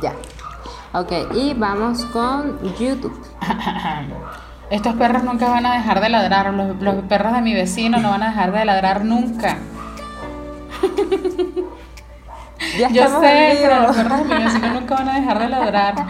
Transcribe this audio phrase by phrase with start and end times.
[0.00, 0.14] Ya.
[0.92, 3.18] Ok, y vamos con YouTube.
[4.70, 6.52] Estos perros nunca van a dejar de ladrar.
[6.52, 9.58] Los, los perros de mi vecino no van a dejar de ladrar nunca.
[12.76, 15.94] Ya Yo sé, pero los perros de mi vecino nunca van a dejar de ladrar.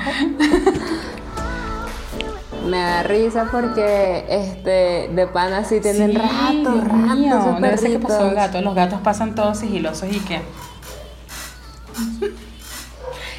[2.67, 7.99] Me da risa porque este de pana sí tienen Sí, rato, rato debe ser que
[7.99, 8.61] pasó un gato.
[8.61, 10.41] Los gatos pasan todos sigilosos y qué.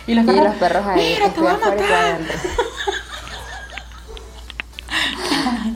[0.09, 2.19] Y los Y perros, los perros ahí, Mira, te voy a matar.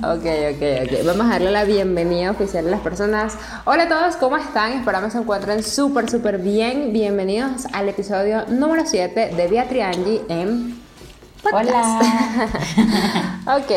[0.05, 1.05] Ok, ok, ok.
[1.05, 3.37] Vamos a darle la bienvenida oficial a las personas.
[3.65, 4.73] Hola a todos, ¿cómo están?
[4.73, 6.91] Esperamos se encuentren súper, súper bien.
[6.91, 10.81] Bienvenidos al episodio número 7 de Beatriz Angie en
[11.43, 11.65] podcast.
[11.65, 12.49] Hola.
[13.57, 13.71] Ok.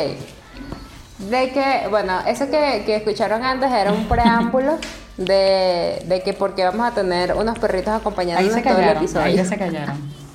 [1.30, 4.78] De que, bueno, eso que, que escucharon antes era un preámbulo
[5.18, 9.24] de, de que porque vamos a tener unos perritos acompañándonos todo el episodio.
[9.26, 10.25] ahí se callaron.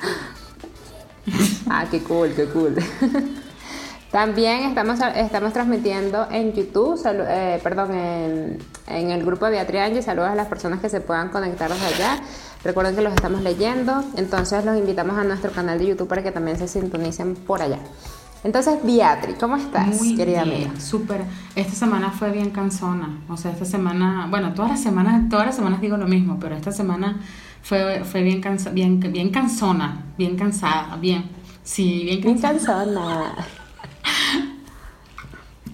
[1.69, 2.75] Ah, qué cool, qué cool.
[4.11, 9.79] También estamos, estamos transmitiendo en YouTube, salu- eh, perdón, en, en el grupo de Beatriz
[9.81, 10.01] Angie.
[10.01, 12.19] Saludos a las personas que se puedan conectar desde allá.
[12.63, 16.31] Recuerden que los estamos leyendo, entonces los invitamos a nuestro canal de YouTube para que
[16.31, 17.79] también se sintonicen por allá.
[18.43, 20.79] Entonces, Beatriz, ¿cómo estás, Muy querida bien, amiga?
[20.81, 21.21] súper.
[21.55, 23.21] Esta semana fue bien cansona.
[23.29, 26.55] O sea, esta semana, bueno, todas las semanas, todas las semanas digo lo mismo, pero
[26.55, 27.21] esta semana
[27.63, 31.29] fue, fue bien, cansa, bien, bien cansona, bien cansada, bien.
[31.63, 32.83] Sí, bien Bien cansada.
[32.85, 33.35] cansona.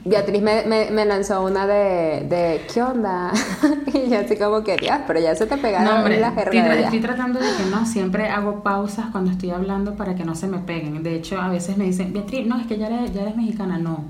[0.06, 3.32] Beatriz me, me, me lanzó una de, de ¿qué onda?
[3.94, 6.58] y yo así como que, Dios, pero ya se te pegaron No, hombre, la estoy,
[6.60, 10.48] estoy tratando de que no, siempre hago pausas cuando estoy hablando para que no se
[10.48, 11.04] me peguen.
[11.04, 13.78] De hecho, a veces me dicen, Beatriz, no, es que ya eres, ya eres mexicana.
[13.80, 14.06] No,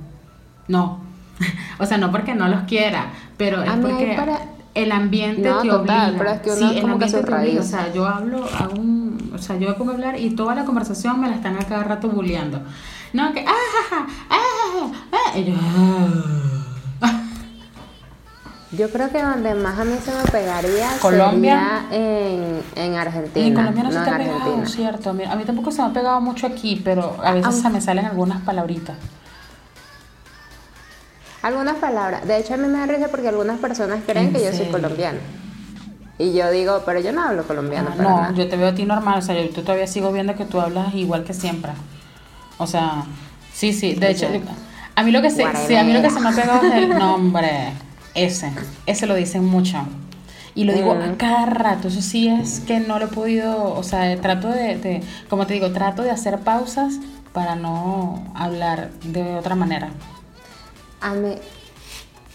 [0.67, 0.99] no.
[1.79, 4.41] o sea, no porque no los quiera, pero es A mí porque para-
[4.83, 6.17] el ambiente No, te total, obliga.
[6.17, 7.61] pero es que uno sí, es el ambiente te obliga.
[7.61, 10.55] O sea, yo hablo, hago un, o sea, yo me pongo a hablar y toda
[10.55, 12.61] la conversación me la están a cada rato bulleando.
[13.13, 13.51] No, que, ah,
[13.89, 14.93] ja, ja, ah, ja, ja,
[15.33, 15.53] ah", y yo,
[17.01, 17.21] ah.
[18.71, 21.83] Yo creo que donde más a mí se me pegaría Colombia.
[21.89, 23.45] sería en, en Argentina.
[23.47, 25.09] En Colombia no, se te ha pegado, cierto.
[25.11, 27.69] A mí, a tampoco se me ha pegado mucho aquí, pero a veces Ah, se
[27.69, 28.97] me salen algunas palabritas.
[31.47, 32.27] Algunas palabras.
[32.27, 34.65] De hecho, a mí me da risa porque algunas personas creen ¿En que yo soy
[34.65, 35.19] colombiana.
[36.19, 37.87] Y yo digo, pero yo no hablo colombiano.
[37.89, 38.33] Ah, para no, nada.
[38.33, 40.93] yo te veo a ti normal, o sea, yo, todavía sigo viendo que tú hablas
[40.93, 41.71] igual que siempre.
[42.57, 43.05] O sea,
[43.53, 44.27] sí, sí, de hecho,
[44.95, 46.73] a mí lo que se, sí, a mí lo que se me ha pegado es
[46.73, 47.71] el nombre,
[48.13, 48.51] ese,
[48.85, 49.77] ese lo dicen mucho.
[50.53, 53.83] Y lo digo a cada rato, eso sí es que no lo he podido, o
[53.83, 56.95] sea, trato de, de, como te digo, trato de hacer pausas
[57.31, 59.91] para no hablar de otra manera.
[61.01, 61.35] A mí,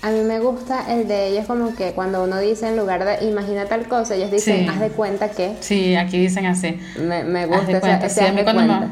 [0.02, 3.24] a mí me gusta el de ellos como que cuando uno dice en lugar de
[3.24, 4.68] imagina tal cosa, ellos dicen Sí.
[4.68, 5.56] haz de cuenta que.
[5.60, 6.78] Sí, aquí dicen así.
[6.98, 8.90] Me, me Haz gusta de ese, cuenta, ese sí, a haz mí de cuando cuenta.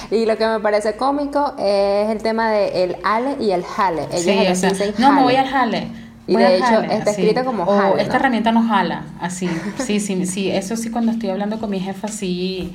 [0.10, 4.02] y lo que me parece cómico es el tema de el ale y el jale.
[4.12, 5.88] Ellos Sí, allá o sea, dicen no, me voy al jale.
[6.26, 7.20] Y voy de hecho, jale, está así.
[7.22, 8.20] escrito como O jale, esta ¿no?
[8.20, 9.48] herramienta no jala, así.
[9.78, 12.74] Sí, sí, sí, eso sí cuando estoy hablando con mi jefa, sí,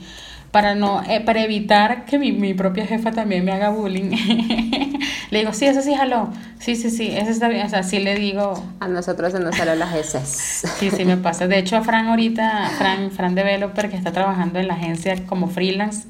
[0.52, 4.12] para no, eh, para evitar que mi, mi propia jefa también me haga bullying.
[5.31, 6.30] le digo, sí, eso sí jaló.
[6.59, 7.66] Sí, sí, sí, eso está bien.
[7.66, 10.19] O sea, sí le digo, A nosotros se nos salen las S.
[10.25, 11.47] sí, sí me pasa.
[11.47, 15.47] De hecho, a Fran ahorita, Fran, Fran Developer, que está trabajando en la agencia como
[15.47, 16.08] freelance.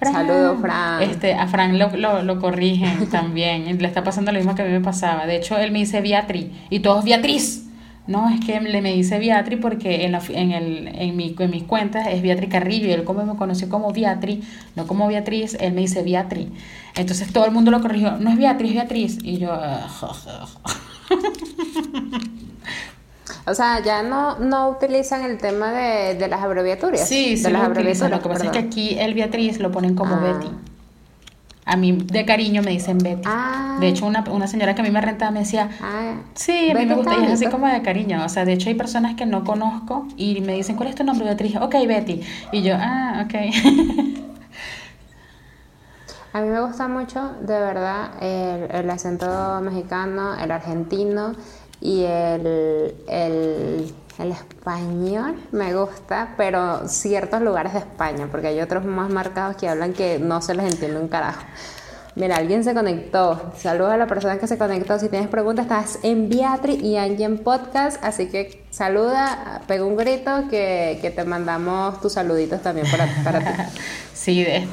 [0.00, 1.02] Saludos, Fran.
[1.02, 3.78] Este, a Fran lo, lo, lo corrigen también.
[3.78, 5.26] Le está pasando lo mismo que a mí me pasaba.
[5.26, 7.65] De hecho, él me dice Beatriz y todos Beatriz.
[8.06, 11.50] No, es que le me dice Beatriz porque en, la, en, el, en, mi, en
[11.50, 14.44] mis cuentas es Beatriz Carrillo y él como me conoció como Beatriz,
[14.76, 16.48] no como Beatriz, él me dice Beatriz.
[16.94, 19.18] Entonces todo el mundo lo corrigió, no es Beatriz, es Beatriz.
[19.22, 19.88] Y yo, "Ah,
[23.48, 27.08] O sea, ya no, no utilizan el tema de, de las abreviaturas.
[27.08, 28.06] sí, de sí, las lo utilizan.
[28.06, 28.10] abreviaturas.
[28.10, 30.18] Lo que pasa es que aquí el Beatriz lo ponen como Ah.
[30.20, 30.48] Betty.
[31.66, 33.22] A mí de cariño me dicen Betty.
[33.26, 33.76] Ah.
[33.80, 36.74] De hecho, una, una señora que a mí me rentaba me decía, Ah, Sí, a
[36.74, 38.24] mí me gusta y es así como de cariño.
[38.24, 41.02] O sea, de hecho hay personas que no conozco y me dicen, ¿cuál es tu
[41.04, 41.24] nombre?
[41.26, 42.22] Beatriz, ok, Betty.
[42.52, 43.34] Y yo, ah, ok.
[46.32, 51.32] A mí me gusta mucho, de verdad, el, el acento mexicano, el argentino
[51.80, 58.84] y el, el, el español me gusta, pero ciertos lugares de España, porque hay otros
[58.84, 61.42] más marcados que hablan que no se les entiende un carajo.
[62.14, 63.52] Mira, alguien se conectó.
[63.58, 64.98] Saludos a la persona que se conectó.
[64.98, 68.02] Si tienes preguntas, estás en Beatriz y Angie en podcast.
[68.02, 73.40] Así que saluda, pega un grito que, que te mandamos tus saluditos también para, para
[73.40, 73.62] ti.
[74.14, 74.66] sí, de,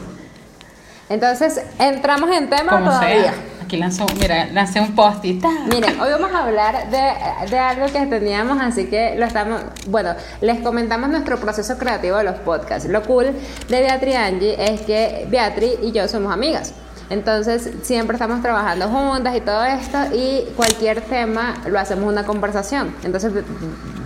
[1.09, 3.33] Entonces, entramos en tema como todavía.
[3.33, 3.52] sea.
[3.73, 5.65] Aquí lanzó, mira, lancé un post y tal.
[5.65, 10.13] Miren, hoy vamos a hablar de, de, algo que teníamos, así que lo estamos, bueno,
[10.41, 12.87] les comentamos nuestro proceso creativo de los podcasts.
[12.87, 13.31] Lo cool
[13.69, 16.71] de Beatriz Angie es que Beatriz y yo somos amigas.
[17.09, 22.95] Entonces siempre estamos trabajando juntas y todo esto y cualquier tema lo hacemos una conversación.
[23.03, 23.33] Entonces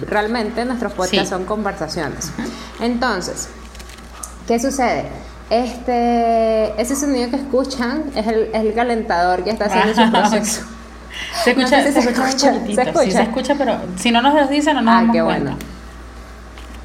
[0.08, 2.32] realmente nuestros podcasts son conversaciones.
[2.80, 3.50] Entonces,
[4.48, 5.10] ¿qué sucede?
[5.50, 10.66] Este, ese sonido que escuchan es el, el calentador que está haciendo su proceso.
[11.44, 14.76] Se escucha, se, escucha, se, escucha, Sí, se escucha, pero si no nos lo dicen,
[14.76, 15.58] no nos ah, qué bueno.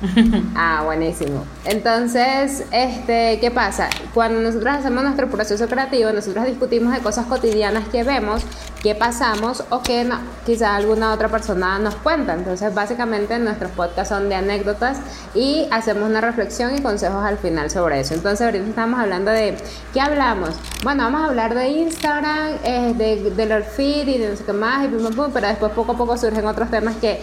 [0.57, 1.45] ah, buenísimo.
[1.65, 3.89] Entonces, este, ¿qué pasa?
[4.15, 8.43] Cuando nosotros hacemos nuestro proceso creativo, nosotros discutimos de cosas cotidianas que vemos,
[8.83, 12.35] que pasamos o que no, quizá alguna otra persona nos cuenta.
[12.35, 14.99] Entonces, básicamente nuestros podcasts son de anécdotas
[15.35, 18.15] y hacemos una reflexión y consejos al final sobre eso.
[18.15, 19.57] Entonces, ahorita estamos hablando de,
[19.93, 20.51] ¿qué hablamos?
[20.83, 24.45] Bueno, vamos a hablar de Instagram, eh, de, de los feed y de no sé
[24.45, 24.89] qué más, y
[25.33, 27.21] pero después poco a poco surgen otros temas que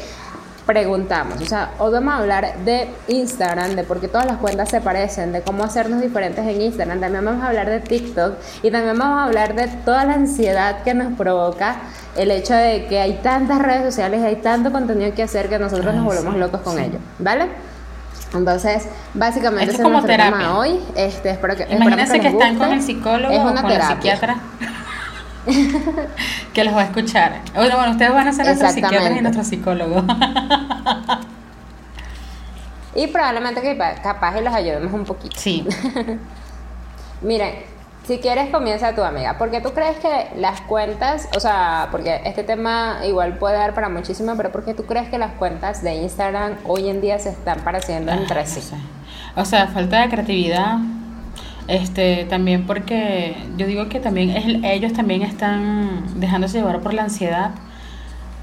[0.70, 1.42] preguntamos.
[1.42, 4.80] O sea, hoy vamos a hablar de Instagram, de por qué todas las cuentas se
[4.82, 7.00] parecen, de cómo hacernos diferentes en Instagram.
[7.00, 10.84] También vamos a hablar de TikTok y también vamos a hablar de toda la ansiedad
[10.84, 11.78] que nos provoca
[12.16, 15.96] el hecho de que hay tantas redes sociales, hay tanto contenido que hacer que nosotros
[15.96, 17.00] nos volvemos locos con ello.
[17.18, 17.48] ¿Vale?
[18.36, 20.56] Entonces, básicamente es como terapia.
[20.56, 20.80] hoy.
[20.96, 24.38] Este, espero que, Imagínense que, están con el psicólogo o con el psiquiatra.
[26.54, 27.42] que los va a escuchar.
[27.54, 30.04] Bueno, bueno, ustedes van a ser nuestros psiquiatras y nuestros psicólogos.
[32.96, 35.36] y probablemente que capaz y los ayudemos un poquito.
[35.40, 35.66] Sí.
[37.22, 37.54] Miren,
[38.10, 42.44] si quieres comienza tu amiga, porque tú crees que las cuentas, o sea, porque este
[42.44, 46.56] tema igual puede dar para muchísimo, pero porque tú crees que las cuentas de Instagram
[46.66, 48.62] hoy en día se están pareciendo entre sí.
[49.36, 50.78] O sea, falta de creatividad,
[51.70, 57.52] este, también porque yo digo que también ellos también están dejándose llevar por la ansiedad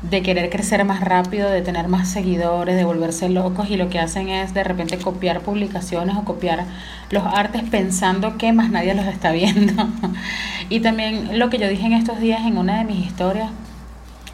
[0.02, 3.98] de querer crecer más rápido, de tener más seguidores, de volverse locos y lo que
[3.98, 6.66] hacen es de repente copiar publicaciones o copiar
[7.10, 9.88] los artes pensando que más nadie los está viendo.
[10.68, 13.50] y también lo que yo dije en estos días en una de mis historias,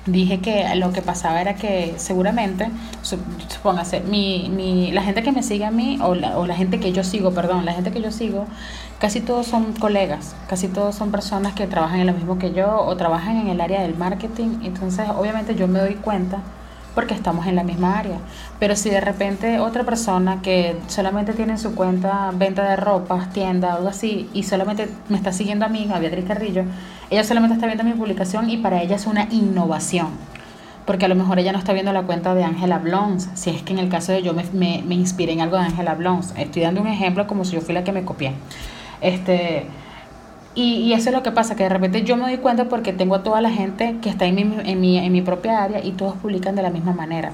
[0.06, 2.68] dije que lo que pasaba era que seguramente,
[3.02, 6.80] supóngase, mi, mi, la gente que me sigue a mí, o la, o la gente
[6.80, 8.46] que yo sigo, perdón, la gente que yo sigo,
[9.02, 12.82] casi todos son colegas, casi todos son personas que trabajan en lo mismo que yo
[12.82, 16.38] o trabajan en el área del marketing, entonces obviamente yo me doy cuenta
[16.94, 18.19] porque estamos en la misma área.
[18.60, 23.28] Pero si de repente otra persona que solamente tiene en su cuenta venta de ropa,
[23.32, 26.62] tienda, algo así, y solamente me está siguiendo a mí, a Beatriz Carrillo,
[27.10, 30.10] ella solamente está viendo mi publicación y para ella es una innovación.
[30.87, 33.62] Porque a lo mejor ella no está viendo la cuenta de Ángela Blons, si es
[33.62, 36.34] que en el caso de yo me, me, me inspiré en algo de Ángela Blons.
[36.37, 38.34] Estoy dando un ejemplo como si yo fui la que me copié.
[39.02, 39.66] Este,
[40.54, 43.16] y, eso es lo que pasa, que de repente yo me doy cuenta porque tengo
[43.16, 45.93] a toda la gente que está en mi, en mi, en mi propia área y
[45.93, 47.32] todos publican de la misma manera.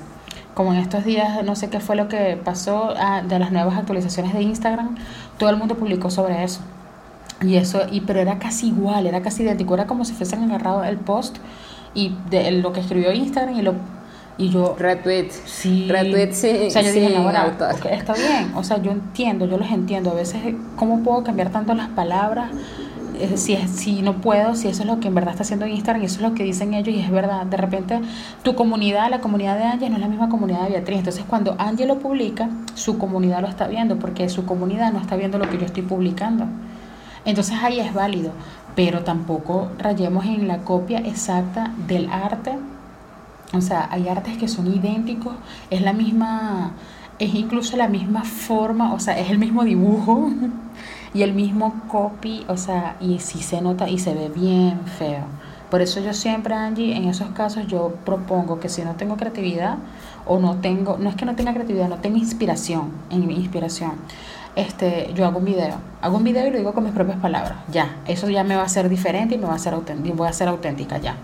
[0.55, 3.77] Como en estos días, no sé qué fue lo que pasó ah, de las nuevas
[3.77, 4.97] actualizaciones de Instagram,
[5.37, 6.61] todo el mundo publicó sobre eso.
[7.43, 10.83] Y eso, y, pero era casi igual, era casi idéntico, era como si fuesen agarrado
[10.83, 11.37] el post
[11.95, 13.75] y de lo que escribió Instagram y lo
[14.39, 14.77] y yo...
[14.79, 15.31] Retweet.
[15.45, 15.89] Sí.
[15.89, 16.67] Retweet, sí.
[16.69, 17.55] O sea, yo dije, ahora,
[17.91, 18.53] está bien.
[18.55, 20.11] O sea, yo entiendo, yo los entiendo.
[20.11, 20.41] A veces,
[20.77, 22.53] ¿cómo puedo cambiar tanto las palabras?
[23.37, 26.07] si, si no puedo, si eso es lo que en verdad está haciendo Instagram y
[26.07, 28.01] eso es lo que dicen ellos y es verdad, de repente
[28.43, 31.57] tu comunidad, la comunidad de Angie no es la misma comunidad de Beatriz, entonces cuando
[31.59, 35.49] Angie lo publica, su comunidad lo está viendo porque su comunidad no está viendo lo
[35.49, 36.47] que yo estoy publicando.
[37.25, 38.31] Entonces ahí es válido,
[38.75, 42.53] pero tampoco rayemos en la copia exacta del arte.
[43.55, 45.35] O sea, hay artes que son idénticos,
[45.71, 46.73] es la misma,
[47.19, 50.31] es incluso la misma forma, o sea, es el mismo dibujo
[51.15, 55.25] y el mismo copy, o sea, y si se nota y se ve bien feo.
[55.71, 59.77] Por eso yo siempre, Angie, en esos casos yo propongo que si no tengo creatividad
[60.27, 63.93] o no tengo, no es que no tenga creatividad, no tengo inspiración, en mi inspiración,
[64.57, 65.77] este, yo hago un video.
[66.03, 67.55] Hago un video y lo digo con mis propias palabras.
[67.71, 70.33] Ya, eso ya me va a ser diferente y me va a auténtica, voy a
[70.33, 71.17] ser auténtica ya.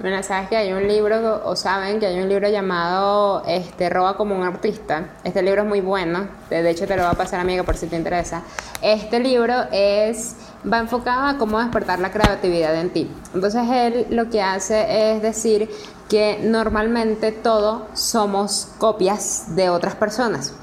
[0.00, 4.16] Bueno, sabes que hay un libro, o saben que hay un libro llamado este, Roba
[4.16, 5.10] como un artista.
[5.22, 7.86] Este libro es muy bueno, de hecho te lo va a pasar amiga por si
[7.86, 8.42] te interesa.
[8.82, 10.36] Este libro es
[10.70, 13.10] va enfocado a cómo despertar la creatividad en ti.
[13.34, 15.70] Entonces él lo que hace es decir
[16.08, 20.54] que normalmente todos somos copias de otras personas.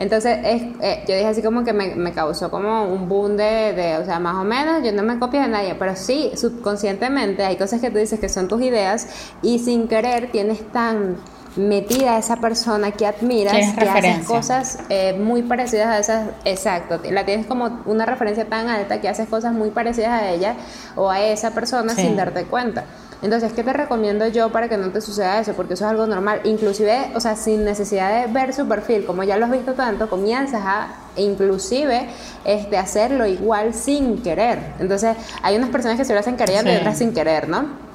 [0.00, 3.74] Entonces, es, eh, yo dije así como que me, me, causó como un boom de,
[3.74, 7.44] de, o sea, más o menos, yo no me copio de nadie, pero sí, subconscientemente
[7.44, 9.08] hay cosas que tú dices que son tus ideas
[9.42, 11.18] y sin querer tienes tan
[11.56, 16.98] metida a esa persona que admiras, que haces cosas eh, muy parecidas a esas, exacto,
[17.10, 20.54] la tienes como una referencia tan alta que haces cosas muy parecidas a ella
[20.96, 22.84] o a esa persona sin darte cuenta.
[23.22, 25.52] Entonces, ¿qué te recomiendo yo para que no te suceda eso?
[25.52, 26.40] Porque eso es algo normal.
[26.44, 30.08] Inclusive, o sea, sin necesidad de ver su perfil, como ya lo has visto tanto,
[30.08, 32.08] comienzas a inclusive
[32.44, 34.58] este, hacerlo igual sin querer.
[34.78, 37.89] Entonces, hay unas personas que se lo hacen queriendo y otras sin querer, ¿no?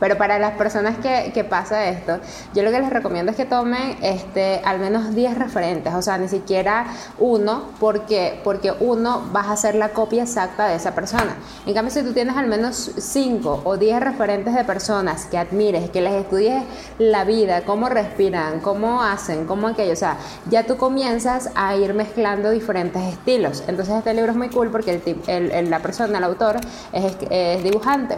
[0.00, 2.18] Pero para las personas que, que, pasa esto,
[2.54, 6.18] yo lo que les recomiendo es que tomen este, al menos 10 referentes, o sea,
[6.18, 6.86] ni siquiera
[7.18, 11.36] uno, porque, porque uno vas a hacer la copia exacta de esa persona.
[11.66, 15.90] En cambio, si tú tienes al menos 5 o 10 referentes de personas que admires,
[15.90, 16.62] que les estudies
[16.98, 20.18] la vida, cómo respiran, cómo hacen, cómo aquello, o sea,
[20.50, 23.64] ya tú comienzas a ir mezclando diferentes estilos.
[23.66, 26.56] Entonces este libro es muy cool porque el, el, la persona, el autor,
[26.92, 28.16] es dibujante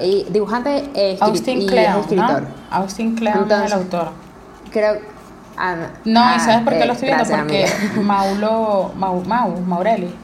[0.00, 2.42] y dibujante eh, Austin y escritor.
[2.42, 2.48] ¿no?
[2.70, 4.08] Austin Kleon es el autor.
[4.70, 4.98] Creo.
[5.56, 7.24] Ah, no, ¿y sabes por qué lo eh, estoy viendo?
[7.24, 7.66] Porque
[8.00, 10.14] Maulo, Mau, Mau, Maureli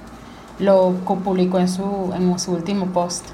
[0.61, 3.27] lo publicó en su, en su último post.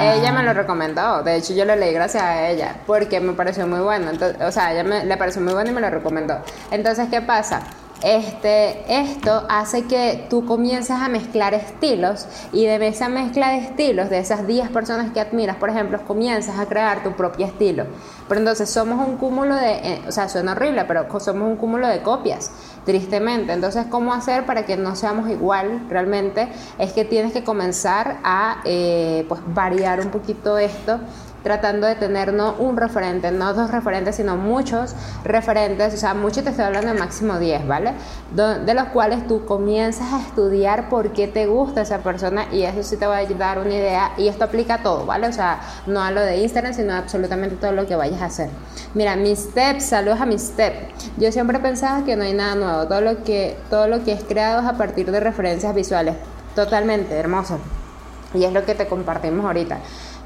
[0.00, 3.66] Ella me lo recomendó, de hecho yo lo leí gracias a ella, porque me pareció
[3.66, 6.38] muy bueno, Entonces, o sea, ella me, le pareció muy bueno y me lo recomendó.
[6.70, 7.62] Entonces, ¿qué pasa?
[8.02, 14.10] Este, esto hace que tú comiences a mezclar estilos y de esa mezcla de estilos,
[14.10, 17.84] de esas 10 personas que admiras, por ejemplo, comienzas a crear tu propio estilo.
[18.28, 21.86] Pero entonces somos un cúmulo de, eh, o sea, suena horrible, pero somos un cúmulo
[21.86, 22.50] de copias,
[22.84, 23.52] tristemente.
[23.52, 26.48] Entonces, ¿cómo hacer para que no seamos igual realmente?
[26.78, 30.98] Es que tienes que comenzar a eh, pues variar un poquito esto
[31.42, 34.94] tratando de tener no un referente, no dos referentes, sino muchos
[35.24, 37.92] referentes, o sea, muchos te estoy hablando de máximo 10, ¿vale?
[38.32, 42.82] De los cuales tú comienzas a estudiar por qué te gusta esa persona y eso
[42.82, 45.26] sí te va a dar una idea y esto aplica a todo, ¿vale?
[45.28, 48.26] O sea, no a lo de Instagram, sino a absolutamente todo lo que vayas a
[48.26, 48.50] hacer.
[48.94, 51.10] Mira, mis steps, saludos a mis steps.
[51.16, 54.22] Yo siempre pensaba que no hay nada nuevo, todo lo que, todo lo que es
[54.24, 56.14] creado es a partir de referencias visuales.
[56.54, 57.58] Totalmente, hermoso.
[58.34, 59.78] Y es lo que te compartimos ahorita.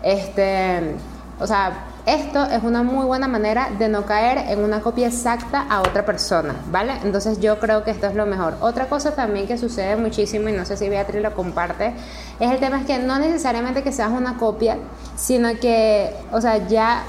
[0.03, 0.95] Este,
[1.41, 5.67] o sea, esto es una muy buena manera de no caer en una copia exacta
[5.69, 6.93] a otra persona, ¿vale?
[7.03, 8.55] Entonces yo creo que esto es lo mejor.
[8.61, 11.95] Otra cosa también que sucede muchísimo, y no sé si Beatriz lo comparte,
[12.39, 14.79] es el tema es que no necesariamente que seas una copia,
[15.17, 17.03] sino que, o sea, ya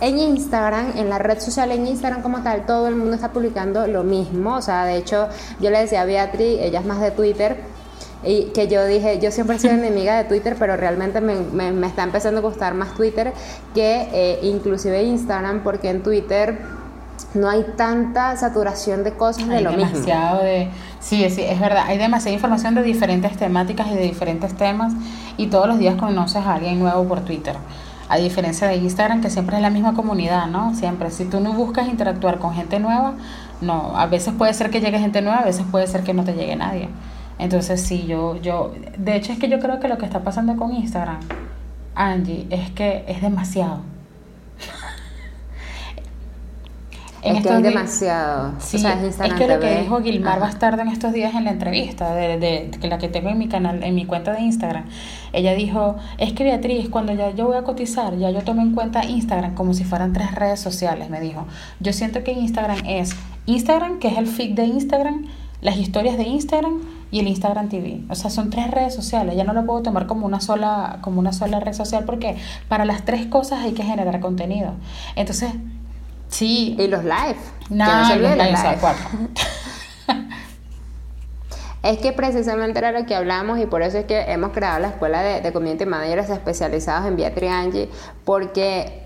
[0.00, 3.86] en Instagram, en la red social en Instagram como tal, todo el mundo está publicando
[3.86, 4.56] lo mismo.
[4.56, 5.28] O sea, de hecho,
[5.60, 7.60] yo le decía a Beatriz, ella es más de Twitter,
[8.24, 11.86] y que yo dije, yo siempre he sido enemiga de Twitter, pero realmente me, me,
[11.86, 13.32] está empezando a gustar más Twitter
[13.74, 16.58] que eh, inclusive Instagram, porque en Twitter
[17.34, 20.48] no hay tanta saturación de cosas de lo demasiado mismo.
[20.48, 20.68] de
[21.00, 24.92] sí, sí, es verdad, hay demasiada información de diferentes temáticas y de diferentes temas
[25.36, 27.56] y todos los días conoces a alguien nuevo por Twitter.
[28.08, 30.74] A diferencia de Instagram, que siempre es la misma comunidad, ¿no?
[30.74, 31.10] Siempre.
[31.10, 33.14] Si tú no buscas interactuar con gente nueva,
[33.62, 33.96] no.
[33.96, 36.34] A veces puede ser que llegue gente nueva, a veces puede ser que no te
[36.34, 36.90] llegue nadie.
[37.42, 40.56] Entonces sí, yo, yo, de hecho es que yo creo que lo que está pasando
[40.56, 41.18] con Instagram,
[41.96, 43.80] Angie, es que es demasiado.
[47.22, 48.52] es que es demasiado.
[48.60, 52.38] Sí, es, que lo que dijo Gilmar Bastardo en estos días en la entrevista, de,
[52.38, 54.84] de, la que tengo en mi canal, en mi cuenta de Instagram,
[55.32, 58.72] ella dijo, es que Beatriz, cuando ya yo voy a cotizar, ya yo tomo en
[58.72, 61.44] cuenta Instagram como si fueran tres redes sociales, me dijo.
[61.80, 65.26] Yo siento que Instagram es Instagram, que es el feed de Instagram,
[65.60, 68.00] las historias de Instagram y el Instagram TV.
[68.08, 69.36] O sea, son tres redes sociales.
[69.36, 72.36] Ya no lo puedo tomar como una sola, como una sola red social porque
[72.68, 74.72] para las tres cosas hay que generar contenido.
[75.14, 75.52] Entonces,
[76.28, 76.74] sí.
[76.78, 77.36] Y los live.
[77.68, 78.56] No, no los live.
[81.82, 84.88] Es que precisamente era lo que hablamos y por eso es que hemos creado la
[84.90, 87.90] escuela de, de community managers especializados en Beatriz Angie,
[88.24, 89.02] porque,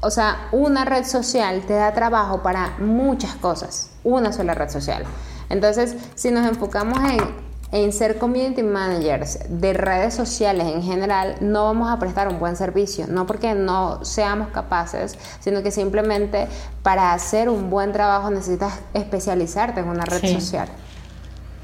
[0.00, 5.02] o sea, una red social te da trabajo para muchas cosas, una sola red social.
[5.48, 7.49] Entonces, si nos enfocamos en,
[7.92, 13.06] ser community managers de redes sociales en general, no vamos a prestar un buen servicio,
[13.08, 16.48] no porque no seamos capaces, sino que simplemente
[16.82, 20.68] para hacer un buen trabajo necesitas especializarte en una red social.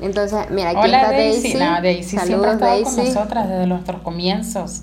[0.00, 1.54] Entonces, mira, aquí está Daisy.
[1.54, 2.16] Daisy.
[2.18, 2.96] Saludos, Daisy.
[2.96, 4.82] con nosotras desde nuestros comienzos.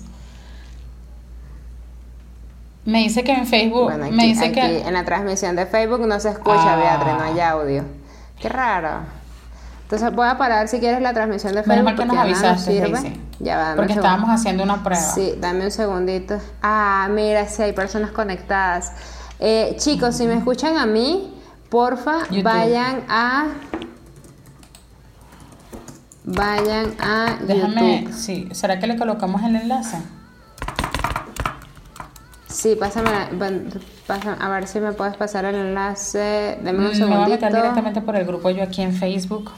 [2.84, 6.28] Me dice que en Facebook, me dice que en la transmisión de Facebook no se
[6.28, 7.84] escucha, Beatriz, no hay audio.
[8.38, 9.23] Qué raro.
[9.84, 11.84] Entonces voy a parar si quieres la transmisión de Facebook.
[11.84, 15.00] Menos que nos avisaste, Ya va, Porque estábamos haciendo una prueba.
[15.02, 16.38] Sí, dame un segundito.
[16.62, 18.92] Ah, mira, si hay personas conectadas.
[19.38, 21.34] Eh, chicos, si me escuchan a mí,
[21.68, 23.48] porfa, vayan a.
[26.24, 27.36] Vayan a.
[27.46, 28.48] Déjame, sí.
[28.52, 29.98] ¿Será que le colocamos el enlace?
[32.46, 36.58] Sí, pásame, a ver si me puedes pasar el enlace.
[36.62, 37.30] Deme un Me voy a segundito.
[37.30, 39.50] meter directamente por el grupo yo aquí en Facebook.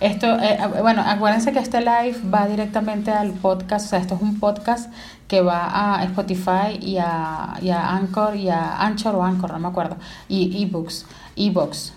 [0.00, 4.22] Esto, eh, bueno, acuérdense que este live va directamente al podcast, o sea, esto es
[4.22, 4.92] un podcast
[5.28, 9.58] que va a Spotify y a, y a Anchor y a Anchor o Anchor, no
[9.60, 9.96] me acuerdo,
[10.28, 11.92] y ebooks, ebooks.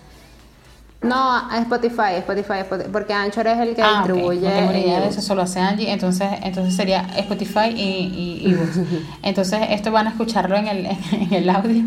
[1.00, 4.40] No, a Spotify, Spotify, Spotify, porque Anchor es el que Ah, distribuye.
[4.40, 8.80] No tengo idea de eso, solo hace Angie, entonces, entonces sería Spotify y, y ebooks.
[9.22, 11.84] Entonces, esto van a escucharlo en el, en el audio.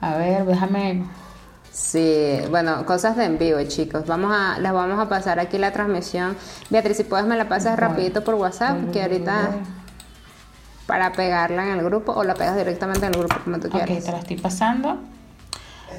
[0.00, 1.02] A ver, déjame
[1.78, 4.04] Sí, bueno, cosas de en vivo, chicos.
[4.06, 6.36] Vamos a, las vamos a pasar aquí la transmisión.
[6.70, 7.80] Beatriz, si puedes me la pasas Voy.
[7.80, 9.50] rapidito por WhatsApp, que ahorita
[10.86, 13.84] para pegarla en el grupo o la pegas directamente en el grupo como tú Ok,
[13.84, 14.04] quieras.
[14.04, 14.98] te la estoy pasando.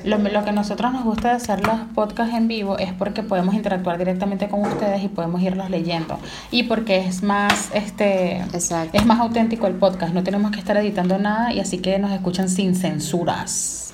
[0.03, 3.24] Lo, lo que a nosotros nos gusta de hacer los podcasts en vivo es porque
[3.24, 6.19] podemos interactuar directamente con ustedes y podemos irlos leyendo.
[6.51, 8.98] Y porque es más, este, Exacto.
[8.98, 10.13] es más auténtico el podcast.
[10.13, 13.88] No tenemos que estar editando nada y así que nos escuchan sin censuras.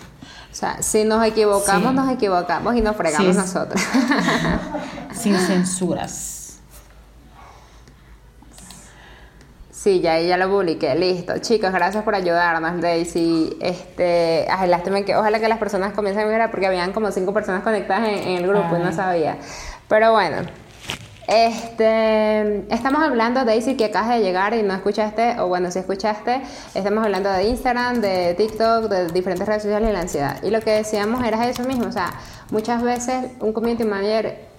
[0.55, 1.95] O sea, si nos equivocamos, Sí.
[1.97, 3.38] nos equivocamos y nos fregamos Sí.
[3.41, 3.81] nosotros.
[5.13, 6.59] Sin censuras.
[9.69, 11.38] Sí, ya ya lo publiqué, listo.
[11.39, 13.57] Chicos, gracias por ayudarnos, Daisy.
[13.62, 17.33] Este, ay, lástima que ojalá que las personas comiencen a mirar porque habían como cinco
[17.33, 19.38] personas conectadas en, en el grupo y no sabía.
[19.89, 20.38] Pero bueno,
[21.27, 26.41] este, estamos hablando, Daisy, que acabas de llegar y no escuchaste, o bueno, si escuchaste,
[26.74, 30.44] estamos hablando de Instagram, de TikTok, de diferentes redes sociales y la ansiedad.
[30.44, 32.13] Y lo que decíamos era eso mismo, o sea,
[32.51, 34.54] muchas veces un community manager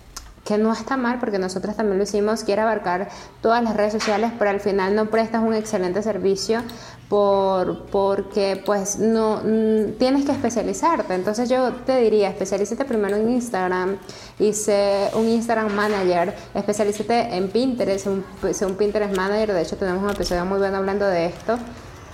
[0.46, 3.08] que no está mal porque nosotros también lo hicimos, quiere abarcar
[3.42, 6.62] todas las redes sociales, pero al final no prestas un excelente servicio
[7.08, 11.14] por, porque pues no mm, tienes que especializarte.
[11.14, 13.98] Entonces yo te diría, especialízate primero en Instagram
[14.52, 20.10] sé un Instagram manager, especialízate en Pinterest, un, un Pinterest manager, de hecho tenemos un
[20.10, 21.58] episodio muy bueno hablando de esto.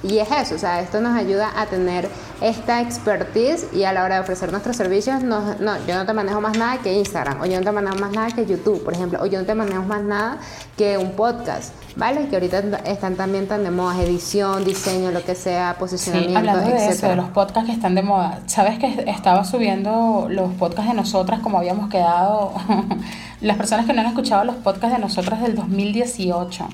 [0.03, 2.09] Y es eso, o sea, esto nos ayuda a tener
[2.41, 6.13] esta expertise y a la hora de ofrecer nuestros servicios, no, no, yo no te
[6.13, 8.95] manejo más nada que Instagram, o yo no te manejo más nada que YouTube, por
[8.95, 10.39] ejemplo, o yo no te manejo más nada
[10.77, 12.27] que un podcast, ¿vale?
[12.27, 16.71] Que ahorita están también tan de moda, edición, diseño, lo que sea, Sí, posicionamiento, hablando
[16.71, 18.41] de eso, de los podcasts que están de moda.
[18.47, 22.55] ¿Sabes que estaba subiendo los podcasts de nosotras como habíamos quedado?
[23.41, 26.69] Las personas que no han escuchado los podcasts de nosotras del 2018.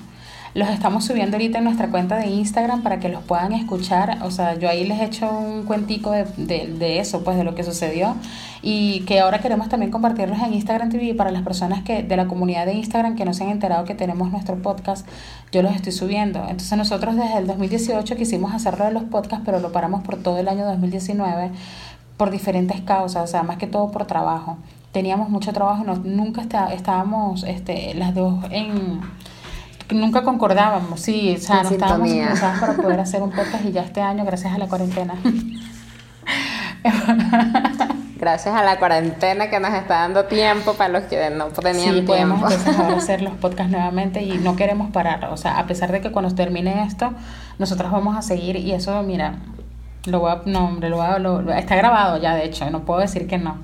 [0.59, 4.17] Los estamos subiendo ahorita en nuestra cuenta de Instagram para que los puedan escuchar.
[4.23, 7.55] O sea, yo ahí les he hecho un cuentico de, de, eso, pues de lo
[7.55, 8.15] que sucedió.
[8.61, 12.27] Y que ahora queremos también compartirlos en Instagram TV para las personas que de la
[12.27, 15.07] comunidad de Instagram que no se han enterado que tenemos nuestro podcast.
[15.53, 16.39] Yo los estoy subiendo.
[16.41, 20.39] Entonces nosotros desde el 2018 quisimos hacerlo de los podcasts, pero lo paramos por todo
[20.39, 21.51] el año 2019
[22.17, 24.57] por diferentes causas, o sea, más que todo por trabajo.
[24.91, 28.99] Teníamos mucho trabajo no- nunca está- estábamos este, las dos en
[29.95, 33.81] nunca concordábamos, sí, o sea, no estábamos sincronizadas para poder hacer un podcast y ya
[33.83, 35.15] este año, gracias a la cuarentena.
[38.19, 42.01] Gracias a la cuarentena que nos está dando tiempo para los que no tenían sí,
[42.01, 42.53] podemos tiempo.
[42.53, 45.25] entonces ahora hacer los podcasts nuevamente y no queremos parar.
[45.31, 47.13] O sea, a pesar de que cuando termine esto,
[47.59, 49.35] nosotros vamos a seguir y eso, mira,
[50.05, 52.69] lo voy a, no, hombre, lo voy a- lo- lo- está grabado ya, de hecho,
[52.69, 53.57] no puedo decir que no.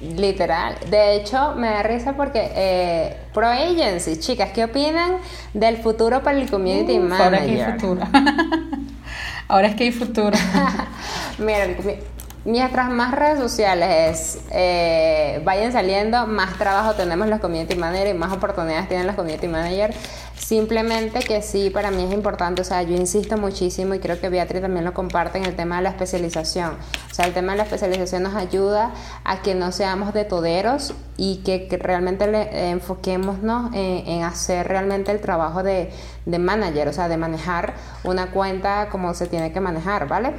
[0.00, 0.76] Literal.
[0.90, 5.16] De hecho, me da risa porque eh, Pro Agency, chicas, ¿qué opinan
[5.54, 7.80] del futuro para el community Uf, ahora que hay manager?
[7.80, 8.06] futuro.
[9.48, 10.36] ahora es que hay futuro.
[11.38, 11.98] Comi-
[12.44, 18.32] mientras más redes sociales eh, vayan saliendo, más trabajo tenemos los community managers y más
[18.32, 19.96] oportunidades tienen los community managers.
[20.38, 24.28] Simplemente que sí, para mí es importante, o sea, yo insisto muchísimo y creo que
[24.28, 26.76] Beatriz también lo comparte en el tema de la especialización.
[27.10, 28.92] O sea, el tema de la especialización nos ayuda
[29.24, 34.68] a que no seamos de toderos y que, realmente le eh, enfoquémonos en, en hacer
[34.68, 35.90] realmente el trabajo de,
[36.26, 40.34] de manager, o sea, de manejar una cuenta como se tiene que manejar, ¿vale?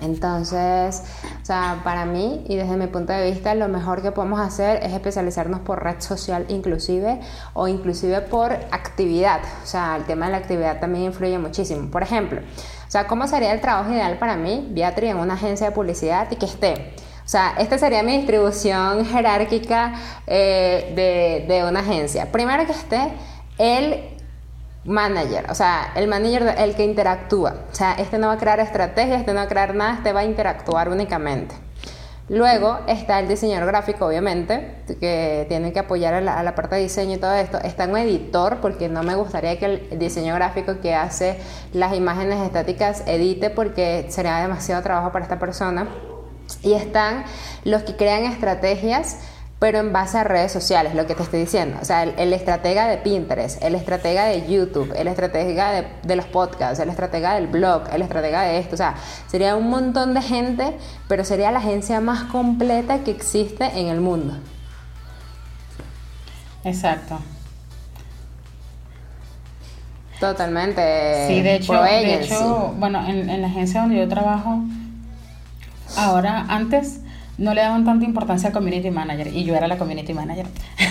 [0.00, 1.02] Entonces,
[1.40, 4.82] o sea, para mí y desde mi punto de vista, lo mejor que podemos hacer
[4.82, 7.20] es especializarnos por red social inclusive
[7.52, 9.40] o inclusive por actividad.
[9.62, 11.90] O sea, el tema de la actividad también influye muchísimo.
[11.90, 15.68] Por ejemplo, o sea, ¿cómo sería el trabajo ideal para mí, Beatriz, en una agencia
[15.68, 16.94] de publicidad y que esté?
[17.24, 19.94] O sea, esta sería mi distribución jerárquica
[20.26, 22.30] eh, de, de una agencia.
[22.30, 23.12] Primero que esté
[23.56, 24.13] el
[24.84, 27.54] manager, o sea, el manager, el que interactúa.
[27.72, 30.12] O sea, este no va a crear estrategias, este no va a crear nada, este
[30.12, 31.54] va a interactuar únicamente.
[32.28, 37.16] Luego está el diseñador gráfico, obviamente, que tiene que apoyar a la, parte de diseño
[37.16, 37.58] y todo esto.
[37.58, 41.38] Está un editor, porque no me gustaría que el diseño gráfico que hace
[41.74, 45.86] las imágenes estáticas edite, porque sería demasiado trabajo para esta persona.
[46.62, 47.24] Y están
[47.64, 49.18] los que crean estrategias
[49.58, 51.78] pero en base a redes sociales, lo que te estoy diciendo.
[51.80, 56.26] O sea, el, estratega de Pinterest, el estratega de YouTube, el estratega de, de, los
[56.26, 58.74] podcasts, el estratega del blog, el estratega de esto.
[58.74, 58.94] O sea,
[59.26, 60.76] sería un montón de gente,
[61.08, 64.36] pero sería la agencia más completa que existe en el mundo.
[66.64, 67.20] Exacto.
[70.18, 71.26] Totalmente.
[71.28, 74.60] Sí, de hecho, de hecho bueno, en, en la agencia donde yo trabajo,
[75.96, 77.00] ahora, antes
[77.38, 80.46] no le daban tanta importancia al community manager y yo era la community manager.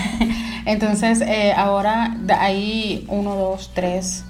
[0.66, 4.24] Entonces, eh, ahora hay uno, dos, tres,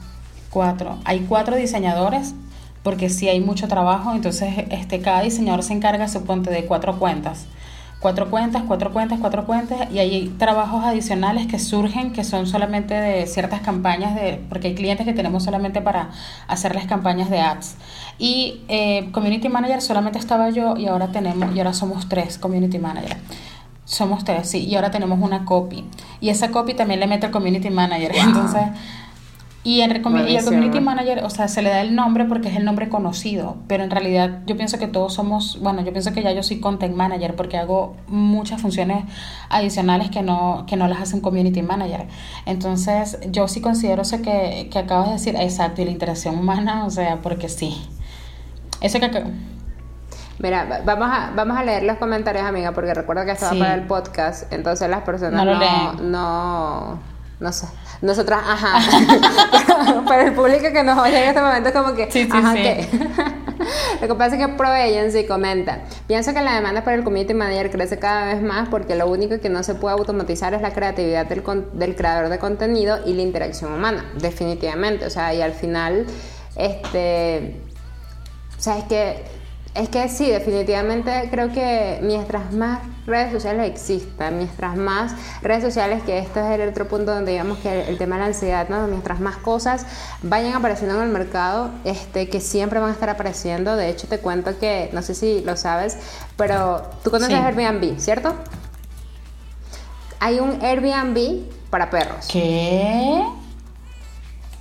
[0.51, 0.99] cuatro.
[1.05, 2.35] Hay cuatro diseñadores
[2.83, 7.47] porque si hay mucho trabajo, entonces este, cada diseñador se encarga, suponte, de cuatro cuentas
[8.05, 12.93] cuatro cuentas, cuatro cuentas, cuatro cuentas, y hay trabajos adicionales que surgen que son solamente
[12.93, 16.11] de ciertas campañas, de, porque hay clientes que tenemos solamente para
[16.47, 17.77] hacer las campañas de ads.
[18.19, 22.79] Y eh, Community Manager solamente estaba yo y ahora tenemos, y ahora somos tres Community
[22.79, 23.17] Manager.
[23.87, 25.87] Somos tres, sí, y ahora tenemos una copy.
[26.21, 28.13] Y esa copy también le mete el Community Manager.
[28.17, 28.65] Entonces,
[29.67, 32.91] y, el, community manager, o sea, se le da el nombre porque es el nombre
[32.91, 36.43] conocido, pero en realidad yo pienso que todos somos, bueno, yo pienso que ya yo
[36.43, 39.05] soy content manager porque hago muchas funciones
[39.49, 42.07] adicionales que no, que no las hace un community manager.
[42.45, 46.85] Entonces, yo sí considero eso que, que acabas de decir, exacto, y la interacción humana,
[46.85, 47.89] o sea, porque sí.
[48.83, 49.25] Eso que...
[50.41, 53.87] Mira, vamos a, vamos a leer los comentarios, amiga, porque recuerdo que estaba para el
[53.87, 57.67] podcast, entonces las personas no, no, no, no sé.
[58.01, 58.79] Nosotras, ajá.
[60.07, 62.89] para el público que nos oye en este momento, como que, sí, sí, ajá, ¿qué?
[64.01, 67.35] Lo que pasa es que ProAgency sí comenta, pienso que la demanda para el community
[67.35, 70.73] manager crece cada vez más porque lo único que no se puede automatizar es la
[70.73, 71.43] creatividad del,
[71.73, 75.07] del creador de contenido y la interacción humana, definitivamente.
[75.07, 76.07] O sea, y al final,
[76.57, 77.61] este,
[78.59, 79.25] o sea, es que
[79.75, 86.03] es que sí, definitivamente creo que mientras más redes sociales existan, mientras más redes sociales,
[86.05, 88.87] que esto es el otro punto donde digamos que el, tema de la ansiedad, ¿no?
[88.87, 89.85] mientras más cosas
[90.23, 93.75] vayan apareciendo en el mercado, este, que siempre van a estar apareciendo.
[93.75, 95.99] De hecho, te cuento que, no sé si lo sabes,
[96.37, 98.33] pero tú conoces Airbnb, ¿cierto?
[100.21, 102.29] Hay un Airbnb para perros.
[102.31, 103.25] ¿Qué?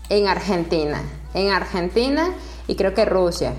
[0.10, 1.02] En Argentina.
[1.36, 2.30] En Argentina
[2.67, 3.54] y creo que Rusia.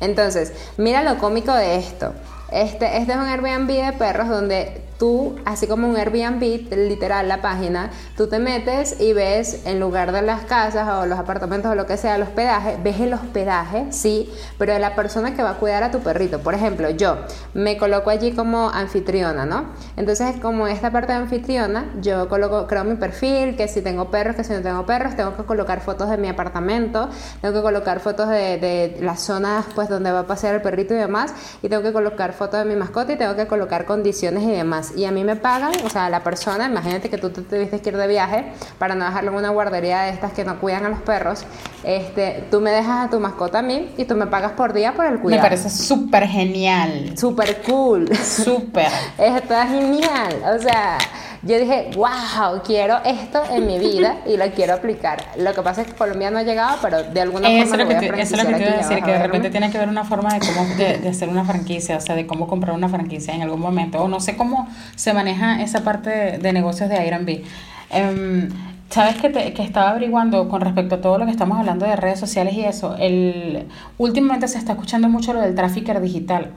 [0.00, 2.12] Entonces, mira lo cómico de esto.
[2.50, 6.40] Este, este es un Airbnb de perros donde tú, así como un Airbnb,
[6.76, 11.18] literal la página, tú te metes y ves en lugar de las casas o los
[11.18, 15.34] apartamentos o lo que sea, el hospedaje, ves el hospedaje, sí, pero de la persona
[15.34, 16.40] que va a cuidar a tu perrito.
[16.40, 17.18] Por ejemplo, yo
[17.54, 19.66] me coloco allí como anfitriona, ¿no?
[19.96, 24.36] Entonces, como esta parte de anfitriona, yo coloco, creo mi perfil, que si tengo perros,
[24.36, 27.08] que si no tengo perros, tengo que colocar fotos de mi apartamento,
[27.40, 30.94] tengo que colocar fotos de, de las zonas pues donde va a pasear el perrito
[30.94, 34.42] y demás, y tengo que colocar fotos de mi mascota y tengo que colocar condiciones
[34.44, 37.42] y demás y a mí me pagan, o sea, la persona, imagínate que tú te
[37.42, 40.60] tuviste que ir de viaje para no dejarlo en una guardería de estas que no
[40.60, 41.44] cuidan a los perros,
[41.82, 44.94] este, tú me dejas a tu mascota a mí y tú me pagas por día
[44.94, 45.42] por el cuidado.
[45.42, 47.16] Me parece súper genial.
[47.16, 48.14] Súper cool.
[48.16, 48.88] Súper.
[49.18, 50.98] Está genial, o sea
[51.46, 55.22] yo dije, wow, quiero esto en mi vida y lo quiero aplicar.
[55.38, 57.94] Lo que pasa es que Colombia no ha llegado, pero de alguna forma lo voy
[57.94, 59.90] a Eso es lo que te iba a decir, que de repente tiene que haber
[59.90, 63.34] una forma de cómo de, hacer una franquicia, o sea, de cómo comprar una franquicia
[63.34, 67.44] en algún momento, o no sé cómo se maneja esa parte de, negocios de Airbnb.
[67.90, 68.48] Eh,
[68.94, 71.96] Sabes que, te, que estaba averiguando con respecto a todo lo que estamos hablando de
[71.96, 72.94] redes sociales y eso.
[72.96, 73.66] El,
[73.98, 76.52] últimamente se está escuchando mucho lo del tráfico digital.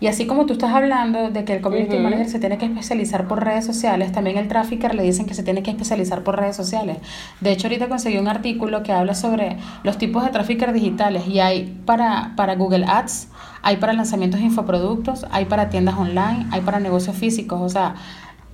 [0.00, 3.26] Y así como tú estás hablando de que el community manager se tiene que especializar
[3.26, 6.56] por redes sociales, también el trafficker le dicen que se tiene que especializar por redes
[6.56, 6.98] sociales.
[7.40, 11.40] De hecho, ahorita conseguí un artículo que habla sobre los tipos de trafficker digitales y
[11.40, 13.28] hay para, para Google Ads,
[13.62, 17.94] hay para lanzamientos de infoproductos, hay para tiendas online, hay para negocios físicos, o sea,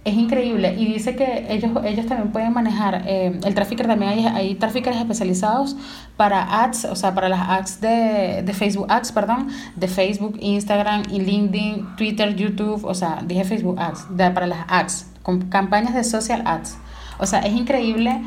[0.03, 4.27] es increíble y dice que ellos, ellos también pueden manejar, eh, el trafficker también hay,
[4.27, 5.77] hay traffickers especializados
[6.17, 11.03] para ads, o sea, para las ads de, de Facebook Ads, perdón, de Facebook, Instagram,
[11.11, 16.03] y LinkedIn, Twitter, YouTube, o sea, dije Facebook Ads, para las ads, con campañas de
[16.03, 16.79] social ads.
[17.19, 18.23] O sea, es increíble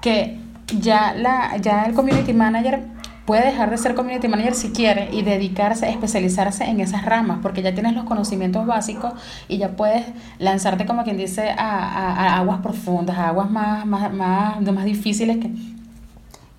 [0.00, 0.38] que
[0.78, 2.91] ya, la, ya el community manager
[3.26, 7.62] puede dejar de ser community manager si quiere y dedicarse, especializarse en esas ramas, porque
[7.62, 9.12] ya tienes los conocimientos básicos
[9.48, 10.06] y ya puedes
[10.38, 15.50] lanzarte, como quien dice, a, aguas profundas, a aguas más, más, más, más difíciles que...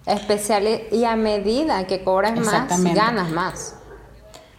[0.05, 3.75] Especial y a medida que cobras más, ganas más.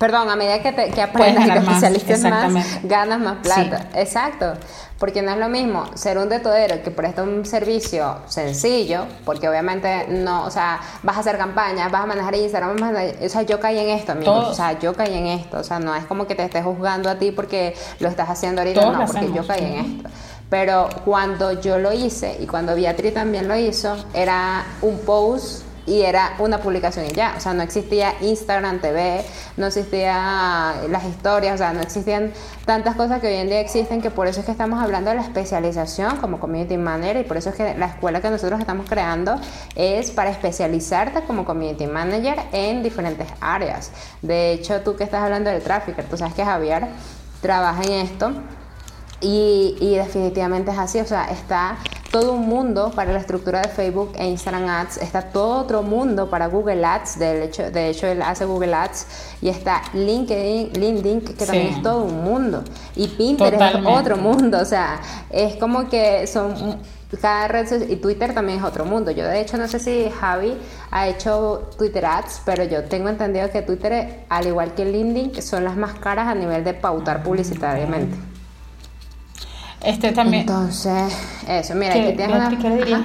[0.05, 3.89] Perdón, a medida que, te, que aprendas y te especialices más, ganas más plata.
[3.95, 4.53] Exacto.
[4.99, 10.05] Porque no es lo mismo ser un detodero que presta un servicio sencillo, porque obviamente
[10.11, 13.79] no, o sea, vas a hacer campañas, vas a manejar Instagram, o sea, yo caí
[13.79, 16.35] en esto, amigos, o sea, yo caí en esto, o sea, no es como que
[16.35, 19.75] te estés juzgando a ti porque lo estás haciendo ahorita, no, porque yo caí en
[19.75, 20.11] esto.
[20.51, 26.03] Pero cuando yo lo hice y cuando Beatriz también lo hizo, era un post y
[26.03, 29.25] era una publicación y ya, o sea, no existía Instagram TV,
[29.57, 32.33] no existía las historias, o sea, no existían
[32.65, 35.17] tantas cosas que hoy en día existen que por eso es que estamos hablando de
[35.17, 38.89] la especialización como community manager y por eso es que la escuela que nosotros estamos
[38.89, 39.39] creando
[39.75, 43.91] es para especializarte como community manager en diferentes áreas.
[44.23, 46.87] De hecho, tú que estás hablando del tráfico, tú sabes que Javier
[47.41, 48.33] trabaja en esto
[49.21, 51.79] y definitivamente es así, o sea, está
[52.15, 56.31] todo un mundo para la estructura de Facebook e Instagram Ads, está todo otro mundo
[56.31, 59.07] para Google Ads, de hecho, de hecho él hace Google Ads,
[59.43, 62.63] y está LinkedIn, LinkedIn que también es todo un mundo,
[62.95, 66.79] y Pinterest es otro mundo, o sea, es como que son
[67.21, 69.11] cada red y Twitter también es otro mundo.
[69.11, 70.57] Yo de hecho no sé si Javi
[70.93, 75.65] ha hecho Twitter Ads, pero yo tengo entendido que Twitter, al igual que LinkedIn, son
[75.65, 78.34] las más caras a nivel de pautar publicitariamente.
[79.85, 80.43] Este también.
[80.43, 81.17] Entonces,
[81.49, 82.49] eso, mira, aquí tienes una...
[82.49, 82.97] ¿qué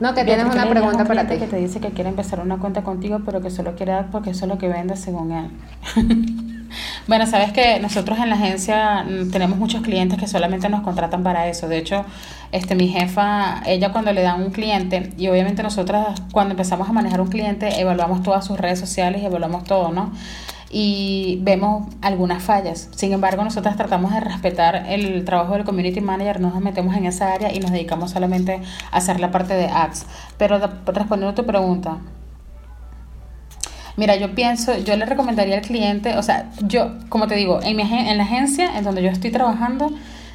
[0.00, 1.36] No, que tienes una pregunta para ti.
[1.38, 4.30] Que te dice que quiere empezar una cuenta contigo, pero que solo quiere dar porque
[4.30, 5.50] eso es lo que vende según él.
[7.08, 11.22] bueno, sabes que nosotros en la agencia mm, tenemos muchos clientes que solamente nos contratan
[11.22, 11.68] para eso.
[11.68, 12.04] De hecho,
[12.52, 16.92] este mi jefa, ella cuando le dan un cliente, y obviamente nosotras cuando empezamos a
[16.92, 20.12] manejar un cliente, evaluamos todas sus redes sociales y evaluamos todo, ¿no?
[20.70, 22.88] Y vemos algunas fallas.
[22.94, 27.06] Sin embargo, nosotros tratamos de respetar el trabajo del community manager, no nos metemos en
[27.06, 28.60] esa área y nos dedicamos solamente
[28.92, 30.06] a hacer la parte de ads.
[30.38, 31.98] Pero respondiendo a tu pregunta,
[33.96, 37.76] Mira, yo pienso, yo le recomendaría al cliente, o sea, yo, como te digo, en,
[37.76, 39.92] mi, en la agencia en donde yo estoy trabajando,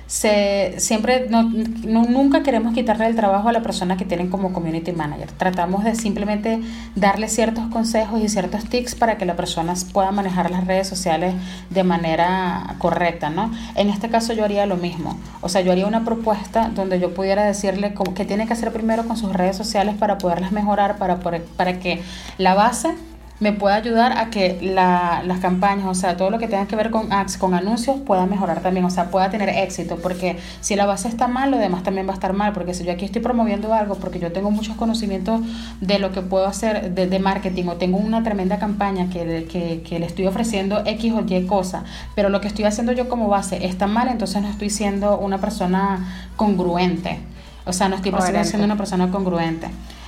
[0.07, 4.91] se, siempre, no, nunca queremos quitarle el trabajo a la persona que tienen como community
[4.91, 5.31] manager.
[5.31, 6.61] Tratamos de simplemente
[6.95, 11.33] darle ciertos consejos y ciertos tips para que la persona pueda manejar las redes sociales
[11.71, 13.51] de manera correcta, ¿no?
[13.75, 15.17] En este caso yo haría lo mismo.
[15.41, 19.07] O sea, yo haría una propuesta donde yo pudiera decirle qué tiene que hacer primero
[19.07, 22.03] con sus redes sociales para poderlas mejorar, para, para que
[22.37, 22.93] la base
[23.39, 26.75] me puede ayudar a que la, las campañas, o sea, todo lo que tenga que
[26.75, 30.75] ver con ads, con anuncios, pueda mejorar también, o sea, pueda tener éxito, porque si
[30.75, 33.03] la base está mal, lo demás también va a estar mal, porque si yo aquí
[33.03, 35.41] estoy promoviendo algo, porque yo tengo muchos conocimientos
[35.81, 39.81] de lo que puedo hacer de, de marketing, o tengo una tremenda campaña que, que,
[39.81, 41.83] que, le estoy ofreciendo X o Y cosa,
[42.15, 45.39] pero lo que estoy haciendo yo como base está mal, entonces no estoy siendo una
[45.39, 47.19] persona congruente,
[47.65, 49.67] o sea, no estoy siendo una persona congruente.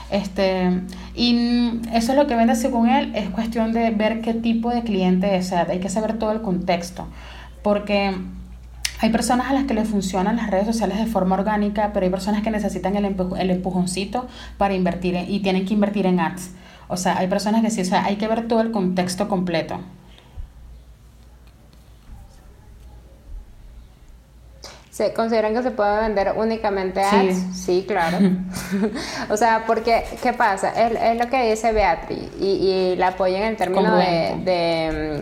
[0.09, 0.81] Este,
[1.15, 4.83] y eso es lo que vende según él, es cuestión de ver qué tipo de
[4.83, 7.07] cliente es, hay que saber todo el contexto,
[7.61, 8.15] porque
[8.99, 12.09] hay personas a las que les funcionan las redes sociales de forma orgánica, pero hay
[12.09, 16.51] personas que necesitan el, el empujoncito para invertir y tienen que invertir en ads.
[16.87, 19.79] O sea, hay personas que sí, o sea, hay que ver todo el contexto completo.
[24.97, 27.55] ¿Se consideran que se puede vender únicamente ads?
[27.55, 28.17] Sí, claro.
[29.29, 30.69] o sea, porque, ¿qué pasa?
[30.69, 35.21] Es, es lo que dice Beatriz y, y la apoya en el término de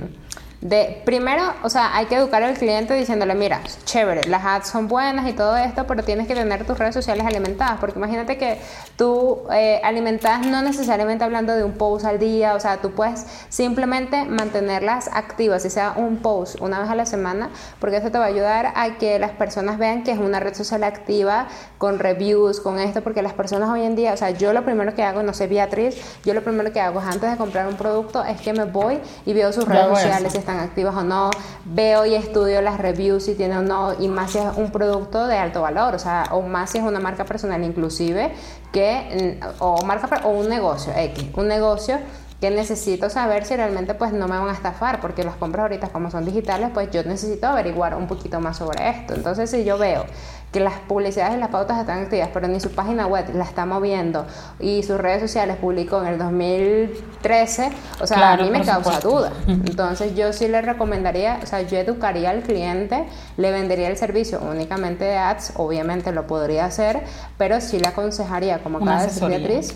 [0.66, 4.88] de primero, o sea, hay que educar al cliente diciéndole, mira, chévere, las ads son
[4.88, 8.60] buenas y todo esto, pero tienes que tener tus redes sociales alimentadas, porque imagínate que
[8.96, 13.28] tú eh, alimentas no necesariamente hablando de un post al día, o sea, tú puedes
[13.50, 18.18] simplemente mantenerlas activas, si sea un post una vez a la semana, porque eso te
[18.18, 21.48] va a ayudar a que las personas vean que es una red social activa,
[21.78, 24.96] con reviews, con esto, porque las personas hoy en día, o sea, yo lo primero
[24.96, 27.76] que hago, no sé, Beatriz, yo lo primero que hago es antes de comprar un
[27.76, 28.98] producto es que me voy
[29.28, 31.30] y veo sus redes sociales, si están activas o no,
[31.66, 35.28] veo y estudio las reviews si tiene o no, y más si es un producto
[35.28, 38.34] de alto valor, o sea, o más si es una marca personal inclusive,
[38.72, 42.00] que, o marca, o un negocio, X, un negocio
[42.46, 45.88] que necesito saber si realmente pues no me van a estafar, porque las compras ahorita
[45.90, 49.16] como son digitales, pues yo necesito averiguar un poquito más sobre esto.
[49.16, 50.06] Entonces, si yo veo
[50.52, 53.66] que las publicidades y las pautas están activas, pero ni su página web la está
[53.66, 54.28] moviendo
[54.60, 59.32] y sus redes sociales publicó en el 2013, o sea, a mí me causa duda.
[59.48, 64.40] Entonces yo sí le recomendaría, o sea, yo educaría al cliente, le vendería el servicio
[64.40, 67.02] únicamente de ads, obviamente lo podría hacer,
[67.40, 69.76] pero sí le aconsejaría, como acaba de decir Beatriz,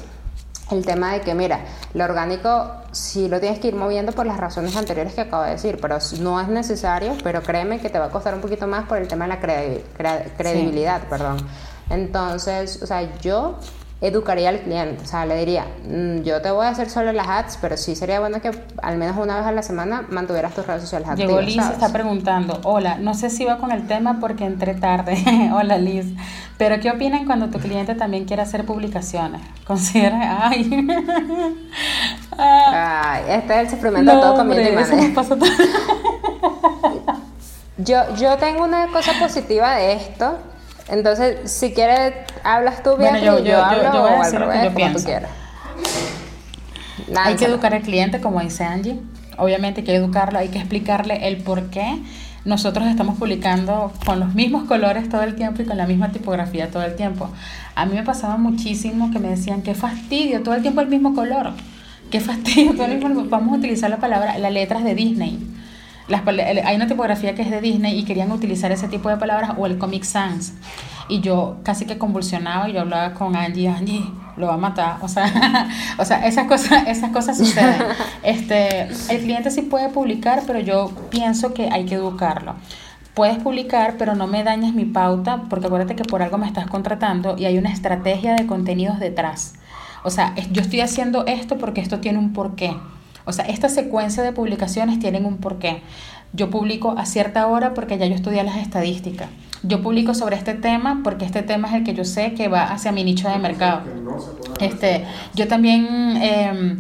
[0.72, 1.62] el tema de que, mira,
[1.94, 5.52] lo orgánico sí lo tienes que ir moviendo por las razones anteriores que acabo de
[5.52, 8.88] decir, pero no es necesario, pero créeme que te va a costar un poquito más
[8.88, 9.40] por el tema de la
[10.38, 11.38] credibilidad, perdón.
[11.90, 13.58] Entonces, o sea, yo
[14.02, 15.04] educaría al cliente.
[15.04, 17.96] O sea, le diría, mm, yo te voy a hacer solo las ads, pero sí
[17.96, 21.30] sería bueno que al menos una vez a la semana mantuvieras tus redes sociales activas.
[21.30, 25.18] Llegó Liz, está preguntando, hola, no sé si va con el tema porque entré tarde.
[25.54, 26.06] hola Liz,
[26.58, 29.42] pero ¿qué opinan cuando tu cliente también quiere hacer publicaciones?
[29.68, 30.88] Considera, ay.
[32.38, 34.70] ay, este es el sufrimiento de todo community
[37.78, 40.38] yo, yo tengo una cosa positiva de esto
[40.92, 44.64] entonces, si quieres, hablas tú bien yo, yo, hablo yo, voy a decir lo que
[44.64, 45.10] yo pienso.
[47.16, 49.00] Hay que educar al cliente, como dice Angie.
[49.38, 52.02] Obviamente hay que educarlo, hay que explicarle el por qué
[52.46, 56.70] nosotros estamos publicando con los mismos colores todo el tiempo y con la misma tipografía
[56.70, 57.30] todo el tiempo.
[57.76, 61.14] A mí me pasaba muchísimo que me decían, qué fastidio, todo el tiempo el mismo
[61.14, 61.54] color.
[62.12, 65.40] Qué fastidio, todo el tiempo vamos a utilizar la palabra, las letras de Disney
[66.16, 69.66] hay una tipografía que es de Disney y querían utilizar ese tipo de palabras o
[69.66, 70.54] el Comic Sans.
[71.08, 74.04] Y yo casi que convulsionaba y yo hablaba con Angie, Angie,
[74.38, 74.98] lo va a matar.
[75.02, 77.82] O sea, o sea esas, cosas, esas cosas suceden.
[78.24, 82.56] Este, el cliente sí puede publicar, pero yo pienso que hay que educarlo.
[83.14, 86.68] Puedes publicar, pero no me dañes mi pauta, porque acuérdate que por algo me estás
[86.68, 89.56] contratando y hay una estrategia de contenidos detrás.
[90.04, 92.76] O sea, yo estoy haciendo esto porque esto tiene un porqué.
[93.30, 95.82] O sea, esta secuencia de publicaciones tienen un porqué.
[96.34, 99.30] Yo publico a cierta hora porque ya yo estudié las estadísticas.
[99.64, 102.64] Yo publico sobre este tema porque este tema es el que yo sé que va
[102.64, 103.82] hacia mi nicho de mercado.
[104.60, 106.78] Este, yo también em,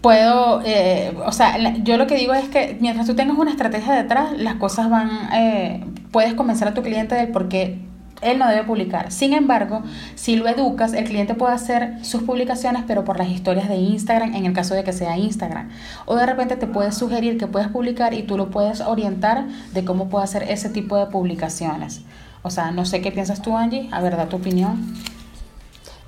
[0.00, 3.94] puedo, eh, o sea, yo lo que digo es que mientras tú tengas una estrategia
[3.94, 7.89] detrás, las cosas van, eh, puedes convencer a tu cliente del por qué
[8.22, 9.12] él no debe publicar.
[9.12, 9.82] Sin embargo,
[10.14, 14.34] si lo educas, el cliente puede hacer sus publicaciones, pero por las historias de Instagram,
[14.34, 15.70] en el caso de que sea Instagram.
[16.06, 19.84] O de repente te puedes sugerir que puedes publicar y tú lo puedes orientar de
[19.84, 22.02] cómo puede hacer ese tipo de publicaciones.
[22.42, 23.88] O sea, no sé qué piensas tú, Angie.
[23.92, 24.94] A ver, da tu opinión.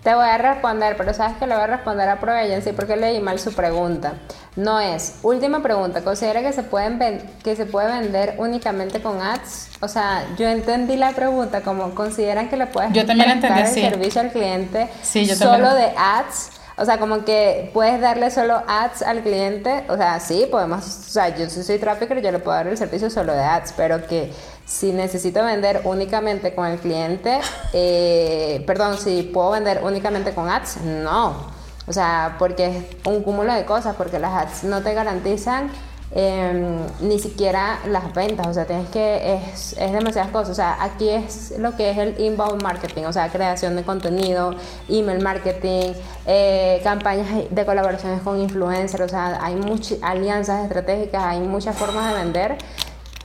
[0.03, 2.33] Te voy a responder, pero sabes que le voy a responder a Pro
[2.65, 4.15] sí porque leí mal su pregunta.
[4.57, 5.15] No es.
[5.23, 6.03] Última pregunta.
[6.03, 9.69] ¿Considera que se, pueden que se puede vender únicamente con ads?
[9.81, 13.67] O sea, yo entendí la pregunta como consideran que le puedes yo también prestar el
[13.69, 14.89] servicio al cliente
[15.37, 16.51] solo de ads.
[16.77, 19.85] O sea, como que puedes darle solo ads al cliente.
[19.89, 20.85] O sea, sí, podemos.
[20.85, 23.73] O sea, yo si soy trafficker, yo le puedo dar el servicio solo de ads,
[23.77, 24.33] pero que
[24.65, 27.41] si necesito vender únicamente con el cliente,
[27.73, 31.53] eh, perdón, si puedo vender únicamente con ads, no.
[31.87, 35.71] O sea, porque es un cúmulo de cosas, porque las ads no te garantizan
[36.15, 40.77] em, ni siquiera las ventas, o sea, tienes que, es, es demasiadas cosas, o sea,
[40.81, 44.55] aquí es lo que es el inbound marketing, o sea, creación de contenido,
[44.89, 45.95] email marketing,
[46.27, 52.13] eh, campañas de colaboraciones con influencers, o sea, hay muchas alianzas estratégicas, hay muchas formas
[52.13, 52.59] de vender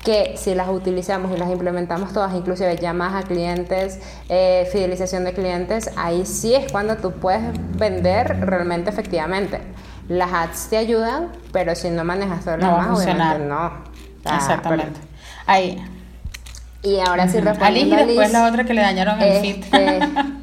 [0.07, 5.33] que si las utilizamos y las implementamos todas, inclusive llamadas a clientes, eh, fidelización de
[5.33, 7.41] clientes, ahí sí es cuando tú puedes
[7.77, 9.59] vender realmente efectivamente.
[10.07, 13.83] Las ads te ayudan, pero si no manejas todo lo demás, obviamente no.
[14.33, 14.97] Exactamente.
[15.45, 15.83] ahí.
[16.83, 19.45] Y ahora sí respondiendo a Liz, y después la otra que le dañaron el.
[19.45, 19.99] Este,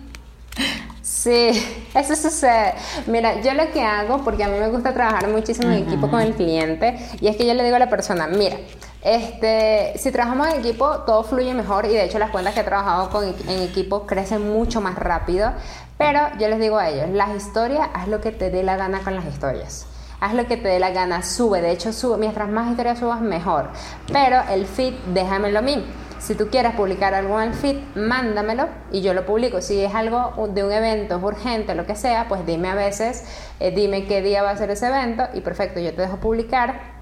[1.01, 1.53] Sí,
[1.95, 2.75] eso sucede.
[3.07, 6.21] Mira, yo lo que hago, porque a mí me gusta trabajar muchísimo en equipo con
[6.21, 8.59] el cliente, y es que yo le digo a la persona, mira,
[9.05, 12.65] este, si trabajamos en equipo, todo fluye mejor y de hecho las cuentas que he
[12.65, 15.53] trabajado con, en equipo crecen mucho más rápido.
[15.99, 19.01] Pero yo les digo a ellos, las historias, haz lo que te dé la gana
[19.01, 19.87] con las historias.
[20.21, 21.61] Haz lo que te dé la gana, sube.
[21.61, 22.17] De hecho, sube.
[22.17, 23.69] Mientras más historias subas, mejor.
[24.11, 25.85] Pero el feed, déjamelo a mí.
[26.19, 29.61] Si tú quieres publicar algo en el feed, mándamelo y yo lo publico.
[29.61, 33.25] Si es algo de un evento, urgente, lo que sea, pues dime a veces,
[33.61, 36.94] eh, dime qué día va a ser ese evento y perfecto, yo te dejo publicar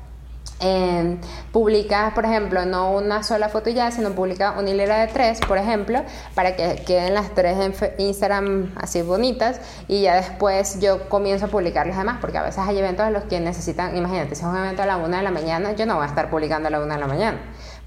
[0.63, 1.17] eh,
[1.53, 5.59] publicas, por ejemplo, no una sola foto ya, sino publica una hilera de tres, por
[5.59, 6.03] ejemplo,
[6.35, 11.49] para que queden las tres en Instagram así bonitas y ya después yo comienzo a
[11.49, 14.49] publicar las demás, porque a veces hay eventos en los que necesitan, imagínate, si es
[14.49, 16.71] un evento a la una de la mañana, yo no voy a estar publicando a
[16.71, 17.39] la una de la mañana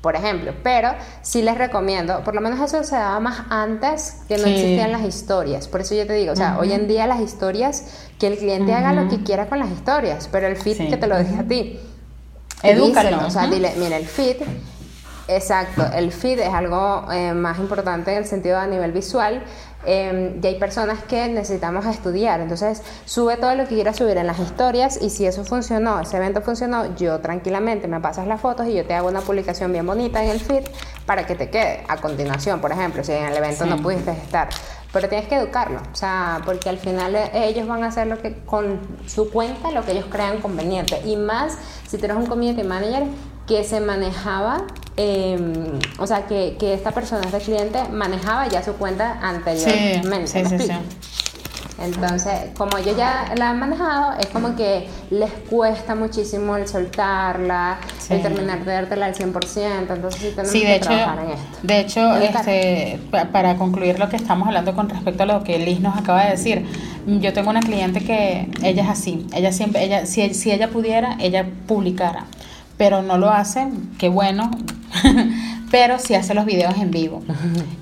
[0.05, 0.53] por ejemplo.
[0.61, 0.89] Pero
[1.23, 5.01] sí les recomiendo, por lo menos eso se daba más antes que no existían las
[5.01, 5.67] historias.
[5.67, 8.71] Por eso yo te digo, o sea, hoy en día las historias, que el cliente
[8.71, 11.43] haga lo que quiera con las historias, pero el feed que te lo deje a
[11.47, 11.79] ti.
[12.65, 13.25] Edúcalo.
[13.25, 14.37] o sea, dile, mira, el feed
[15.27, 19.43] Exacto, el feed es algo eh, más importante en el sentido a nivel visual
[19.83, 24.27] eh, y hay personas que necesitamos estudiar, entonces sube todo lo que quieras subir en
[24.27, 28.67] las historias y si eso funcionó, ese evento funcionó, yo tranquilamente me pasas las fotos
[28.67, 30.63] y yo te hago una publicación bien bonita en el feed
[31.07, 34.49] para que te quede a continuación, por ejemplo, si en el evento no pudiste estar,
[34.95, 38.21] pero tienes que educarlo, o sea, porque al final eh, ellos van a hacer lo
[38.21, 42.63] que con su cuenta lo que ellos crean conveniente y más si tienes un community
[42.63, 43.03] manager
[43.45, 44.63] que se manejaba,
[44.95, 50.27] em, o sea, que, que, esta persona, este cliente, manejaba ya su cuenta anteriormente.
[50.27, 50.71] Sí, sí, sí,
[51.77, 57.79] Entonces, como yo ya la han manejado, es como que les cuesta muchísimo el soltarla,
[58.09, 61.57] el terminar de dártela al 100%, entonces sí tenemos que trabajar en esto.
[61.63, 62.99] De hecho, este,
[63.31, 66.31] para concluir lo que estamos hablando con respecto a lo que Liz nos acaba de
[66.31, 66.65] decir,
[67.05, 71.17] yo tengo una cliente que ella es así, ella siempre, ella, si, si ella pudiera,
[71.19, 72.25] ella publicara,
[72.77, 73.67] pero no lo hace,
[73.97, 74.49] qué bueno.
[75.71, 77.23] pero sí hace los videos en vivo.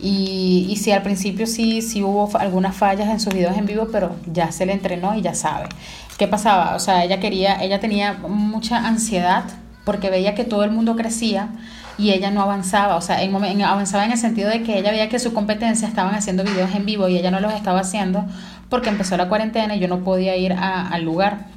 [0.02, 3.90] Y, y sí, al principio sí, sí hubo algunas fallas en sus videos en vivo,
[3.92, 5.70] pero ya se le entrenó y ya sabe.
[6.18, 6.76] ¿Qué pasaba?
[6.76, 9.46] O sea, ella quería, ella tenía mucha ansiedad
[9.86, 11.50] porque veía que todo el mundo crecía
[11.98, 15.10] y ella no avanzaba, o sea, en, avanzaba en el sentido de que ella veía
[15.10, 18.26] que su competencia estaban haciendo videos en vivo y ella no los estaba haciendo
[18.70, 21.53] porque empezó la cuarentena y yo no podía ir al lugar.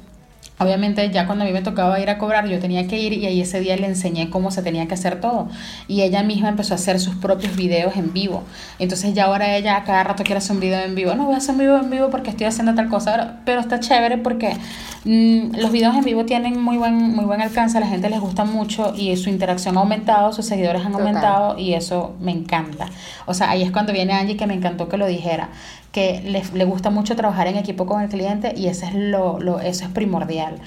[0.59, 3.27] Obviamente ya cuando a mí me tocaba ir a cobrar yo tenía que ir y
[3.27, 5.49] ahí ese día le enseñé cómo se tenía que hacer todo
[5.87, 8.43] y ella misma empezó a hacer sus propios videos en vivo.
[8.79, 11.13] Entonces ya ahora ella a cada rato quiere hacer un video en vivo.
[11.13, 13.79] No voy a hacer un video en vivo porque estoy haciendo tal cosa, pero está
[13.79, 14.57] chévere porque
[15.05, 18.19] mm, los videos en vivo tienen muy buen, muy buen alcance, a la gente les
[18.19, 22.87] gusta mucho y su interacción ha aumentado, sus seguidores han aumentado y eso me encanta.
[23.27, 25.49] O sea, ahí es cuando viene Angie que me encantó que lo dijera
[25.97, 29.39] que le, le, gusta mucho trabajar en equipo con el cliente y eso es, lo,
[29.39, 30.59] lo, eso es primordial.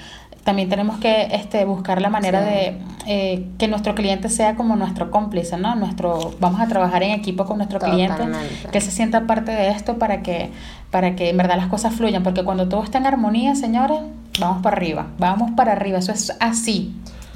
[0.43, 2.77] También tenemos que este, buscar la manera de
[3.07, 5.73] eh, que nuestro cliente sea como nuestro cómplice, ¿no?
[5.75, 8.27] Nuestro, vamos a trabajar en equipo con nuestro cliente,
[8.73, 10.51] que se sienta parte de esto para que,
[10.89, 13.99] para que en verdad las cosas fluyan, porque cuando todo está en armonía, señores,
[14.37, 16.93] vamos para arriba, vamos para arriba, eso es así.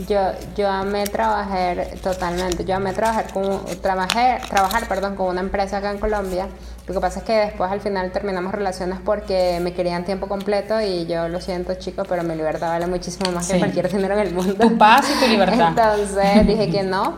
[0.09, 0.19] Yo,
[0.57, 5.91] yo amé trabajar totalmente, yo amé trabajar con, trabajé, trabajar perdón, con una empresa acá
[5.91, 6.49] en Colombia.
[6.87, 10.79] Lo que pasa es que después al final terminamos relaciones porque me querían tiempo completo
[10.81, 14.27] y yo lo siento chicos, pero mi libertad vale muchísimo más que cualquier dinero en
[14.27, 14.55] el mundo.
[14.55, 15.69] Tu paz y tu libertad.
[15.69, 17.17] Entonces dije que no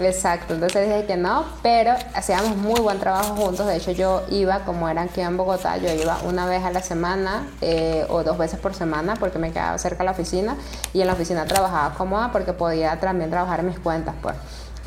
[0.00, 3.66] Exacto, entonces dije que no, pero hacíamos muy buen trabajo juntos.
[3.66, 6.82] De hecho, yo iba, como era aquí en Bogotá, yo iba una vez a la
[6.82, 10.56] semana eh, o dos veces por semana porque me quedaba cerca de la oficina
[10.92, 14.36] y en la oficina trabajaba cómoda porque podía también trabajar mis cuentas, pues.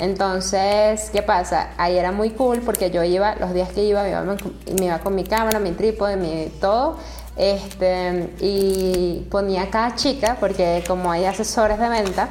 [0.01, 1.69] Entonces, ¿qué pasa?
[1.77, 4.97] Ahí era muy cool porque yo iba, los días que iba, me iba, me iba
[4.97, 6.97] con mi cámara, mi trípode, mi todo.
[7.37, 12.29] Este, y ponía cada chica, porque como hay asesores de venta,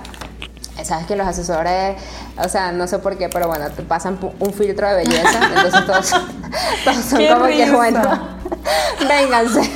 [0.83, 1.95] sabes que los asesores,
[2.45, 5.87] o sea, no sé por qué, pero bueno, te pasan un filtro de belleza, entonces
[5.87, 6.11] todos,
[6.85, 8.03] todos son como que bueno,
[9.09, 9.71] vénganse.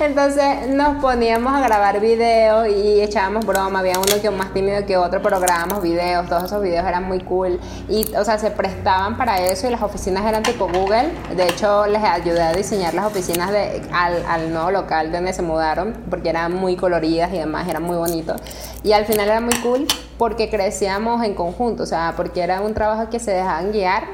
[0.00, 3.78] Entonces nos poníamos a grabar videos y echábamos broma.
[3.78, 6.28] Había uno que más tímido que otro, pero grabábamos videos.
[6.28, 7.60] Todos esos videos eran muy cool.
[7.88, 11.12] Y, o sea, se prestaban para eso y las oficinas eran tipo Google.
[11.36, 15.42] De hecho, les ayudé a diseñar las oficinas de, al, al nuevo local donde se
[15.42, 18.40] mudaron porque eran muy coloridas y demás, eran muy bonitos.
[18.82, 19.86] Y al final era muy cool
[20.18, 24.04] porque crecíamos en conjunto, o sea, porque era un trabajo que se dejaban guiar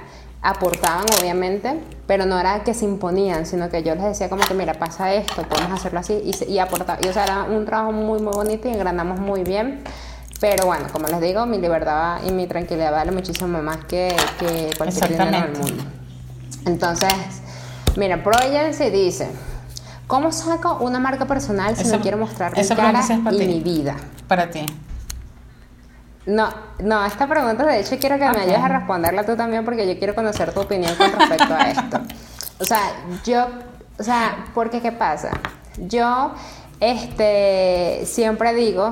[0.42, 4.54] aportaban obviamente, pero no era que se imponían, sino que yo les decía como que
[4.54, 6.98] mira, pasa esto, podemos hacerlo así y, y aportar.
[7.04, 9.82] Y o sea, era un trabajo muy, muy bonito y engranamos muy bien.
[10.40, 14.70] Pero bueno, como les digo, mi libertad y mi tranquilidad vale muchísimo más que, que
[14.78, 15.84] cualquier dinero del mundo.
[16.64, 17.12] Entonces,
[17.96, 19.28] mira, Proyency dice,
[20.06, 23.96] ¿cómo saco una marca personal si no quiero mostrar mi cara y mi vida?
[24.26, 24.64] Para ti.
[26.26, 29.88] No, no, esta pregunta de hecho quiero que me ayudes a responderla tú también porque
[29.88, 32.00] yo quiero conocer tu opinión con respecto a esto.
[32.58, 32.92] O sea,
[33.24, 33.46] yo,
[33.98, 35.30] o sea, porque qué pasa?
[35.78, 36.32] Yo,
[36.78, 38.90] este, siempre digo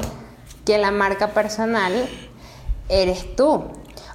[0.64, 2.08] que la marca personal
[2.88, 3.64] eres tú.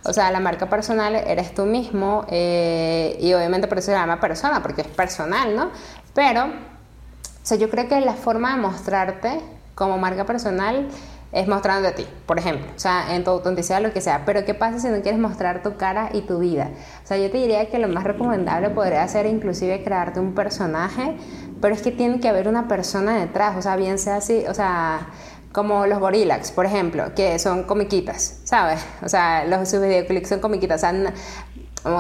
[0.06, 4.20] O sea, la marca personal eres tú mismo eh, y obviamente por eso se llama
[4.20, 5.70] persona, porque es personal, ¿no?
[6.14, 9.40] Pero, o sea, yo creo que la forma de mostrarte
[9.76, 10.88] como marca personal
[11.34, 14.24] es mostrando a ti, por ejemplo, o sea, en tu autenticidad, lo que sea.
[14.24, 16.70] Pero ¿qué pasa si no quieres mostrar tu cara y tu vida?
[17.04, 21.18] O sea, yo te diría que lo más recomendable podría ser inclusive crearte un personaje,
[21.60, 24.54] pero es que tiene que haber una persona detrás, o sea, bien sea así, o
[24.54, 25.08] sea,
[25.52, 28.86] como los gorillax, por ejemplo, que son comiquitas, ¿sabes?
[29.02, 31.14] O sea, los, sus videoclips son comiquitas, o sea,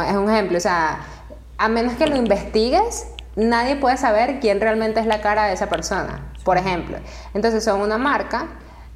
[0.09, 0.99] es un ejemplo, o sea,
[1.57, 5.69] a menos que lo investigues, nadie puede saber quién realmente es la cara de esa
[5.69, 6.97] persona, por ejemplo.
[7.33, 8.47] Entonces son una marca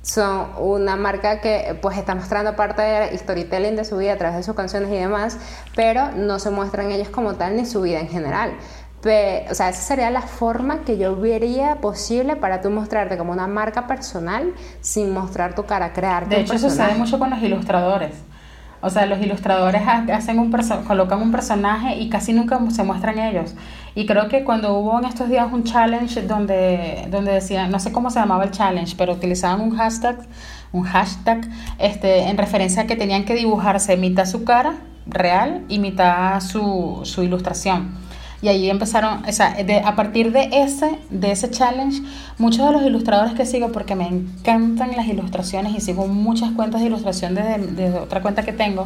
[0.07, 4.37] son una marca que pues está mostrando parte del storytelling de su vida a través
[4.37, 5.37] de sus canciones y demás,
[5.75, 8.53] pero no se muestran ellos como tal ni su vida en general.
[9.03, 13.47] o sea, esa sería la forma que yo vería posible para tú mostrarte como una
[13.47, 18.13] marca personal sin mostrar tu cara, crear De hecho, eso sucede mucho con los ilustradores.
[18.79, 20.51] O sea, los ilustradores hacen un
[20.87, 23.55] colocan un personaje y casi nunca se muestran ellos.
[23.97, 27.91] Y creo que cuando hubo en estos días un challenge donde, donde decían, no sé
[27.91, 30.19] cómo se llamaba el challenge, pero utilizaban un hashtag,
[30.71, 34.75] un hashtag este, en referencia a que tenían que dibujarse mitad su cara
[35.07, 37.95] real y mitad su, su ilustración.
[38.43, 42.03] Y ahí empezaron, o sea, a partir de ese, de ese challenge,
[42.37, 46.81] muchos de los ilustradores que sigo, porque me encantan las ilustraciones y sigo muchas cuentas
[46.81, 48.85] de ilustración desde, desde otra cuenta que tengo,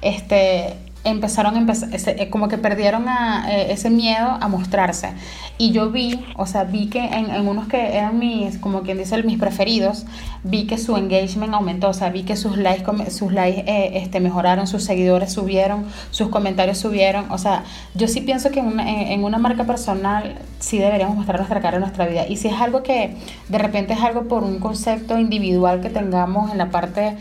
[0.00, 5.12] este, empezaron a empezar, eh, como que perdieron a, eh, ese miedo a mostrarse.
[5.58, 8.98] Y yo vi, o sea, vi que en, en, unos que eran mis, como quien
[8.98, 10.04] dice, mis preferidos,
[10.42, 14.20] vi que su engagement aumentó, o sea, vi que sus likes, sus likes eh, este,
[14.20, 17.30] mejoraron, sus seguidores subieron, sus comentarios subieron.
[17.30, 21.38] O sea, yo sí pienso que en una, en una marca personal sí deberíamos mostrar
[21.38, 22.26] nuestra cara en nuestra vida.
[22.26, 23.16] Y si es algo que
[23.48, 27.16] de repente es algo por un concepto individual que tengamos en la parte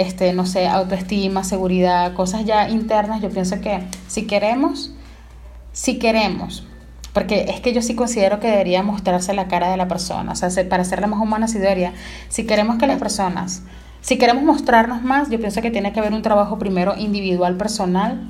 [0.00, 4.94] este, no sé, autoestima, seguridad, cosas ya internas, yo pienso que si queremos,
[5.72, 6.66] si queremos,
[7.12, 10.34] porque es que yo sí considero que debería mostrarse la cara de la persona, o
[10.34, 11.92] sea, para ser la más humana sí debería,
[12.30, 13.62] si queremos que las personas,
[14.00, 18.26] si queremos mostrarnos más, yo pienso que tiene que haber un trabajo primero individual, personal,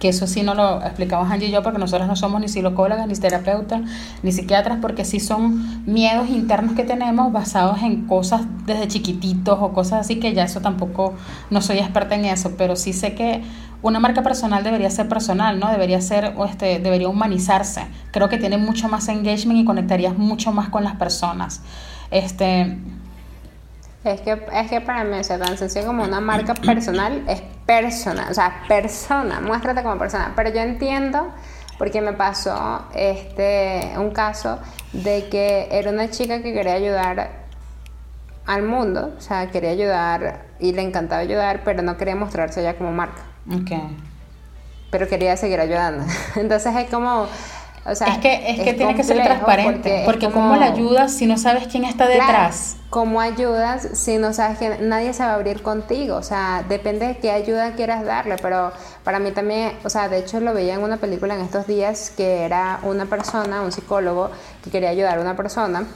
[0.00, 3.06] que eso sí no lo explicamos Angie y yo porque nosotros no somos ni psicólogas,
[3.06, 3.82] ni terapeutas,
[4.22, 9.72] ni psiquiatras, porque sí son miedos internos que tenemos basados en cosas desde chiquititos o
[9.72, 11.14] cosas así que ya eso tampoco,
[11.50, 13.42] no soy experta en eso, pero sí sé que
[13.82, 15.70] una marca personal debería ser personal, ¿no?
[15.70, 17.86] Debería ser, o este, debería humanizarse.
[18.10, 21.62] Creo que tiene mucho más engagement y conectarías mucho más con las personas.
[22.10, 22.76] Este,
[24.04, 27.42] es que, es que para mí, o sea, tan sencillo como una marca personal es
[27.70, 30.32] persona, o sea, persona, muéstrate como persona.
[30.34, 31.30] Pero yo entiendo,
[31.78, 34.58] porque me pasó este, un caso
[34.92, 37.30] de que era una chica que quería ayudar
[38.44, 42.76] al mundo, o sea, quería ayudar y le encantaba ayudar, pero no quería mostrarse ella
[42.76, 43.22] como marca.
[43.48, 43.70] Ok.
[44.90, 46.04] Pero quería seguir ayudando.
[46.34, 47.28] Entonces es como
[47.86, 51.66] es que, es que tiene que ser transparente, porque, ¿cómo la ayudas si no sabes
[51.66, 52.76] quién está detrás?
[52.90, 56.16] ¿Cómo ayudas si no sabes que nadie se va a abrir contigo?
[56.16, 58.72] O sea, depende de qué ayuda quieras darle, pero
[59.02, 62.12] para mí también, o sea, de hecho lo veía en una película en estos días
[62.14, 64.30] que era una persona, un psicólogo,
[64.62, 65.86] que quería ayudar a una persona,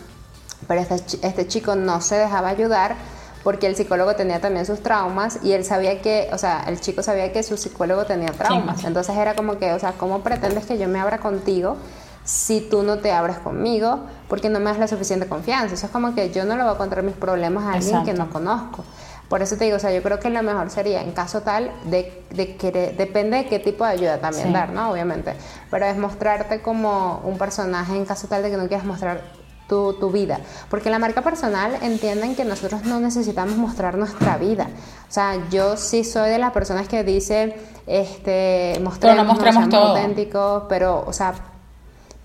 [0.67, 0.95] pero este,
[1.27, 2.97] este chico no se dejaba ayudar
[3.45, 7.03] porque el psicólogo tenía también sus traumas y él sabía que, o sea, el chico
[7.03, 8.83] sabía que su psicólogo tenía traumas.
[8.85, 11.77] Entonces era como que, o sea, ¿cómo pretendes que yo me abra contigo
[12.25, 15.75] si tú no te abres conmigo porque no me das la suficiente confianza?
[15.75, 18.15] Eso es como que yo no le voy a contar mis problemas a alguien que
[18.15, 18.83] no conozco.
[19.29, 21.71] Por eso te digo, o sea, yo creo que lo mejor sería, en caso tal,
[21.85, 24.91] de, de que depende de qué tipo de ayuda también dar, ¿no?
[24.91, 25.35] Obviamente.
[25.71, 29.95] Pero es mostrarte como un personaje en caso tal de que no quieras mostrar tu,
[29.95, 30.41] tu, vida.
[30.69, 34.69] Porque la marca personal entienden que nosotros no necesitamos mostrar nuestra vida.
[35.09, 37.57] O sea, yo sí soy de las personas que dice,
[37.87, 39.97] este, mostremos, no mostramos todo.
[39.97, 41.35] auténticos, pero, o sea,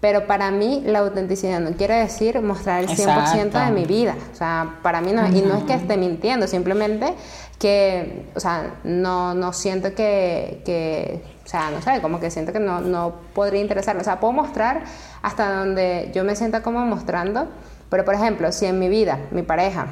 [0.02, 4.16] pero para mí la autenticidad no quiere decir mostrar el 100% de mi vida.
[4.32, 7.14] O sea, para mí no, y no es que esté mintiendo, simplemente
[7.60, 12.54] que, o sea, no, no siento que, que, o sea, no sé, como que siento
[12.54, 14.02] que no, no podría interesarme.
[14.02, 14.84] O sea, puedo mostrar
[15.22, 17.47] hasta donde yo me sienta como mostrando,
[17.89, 19.88] pero por ejemplo, si en mi vida, mi pareja,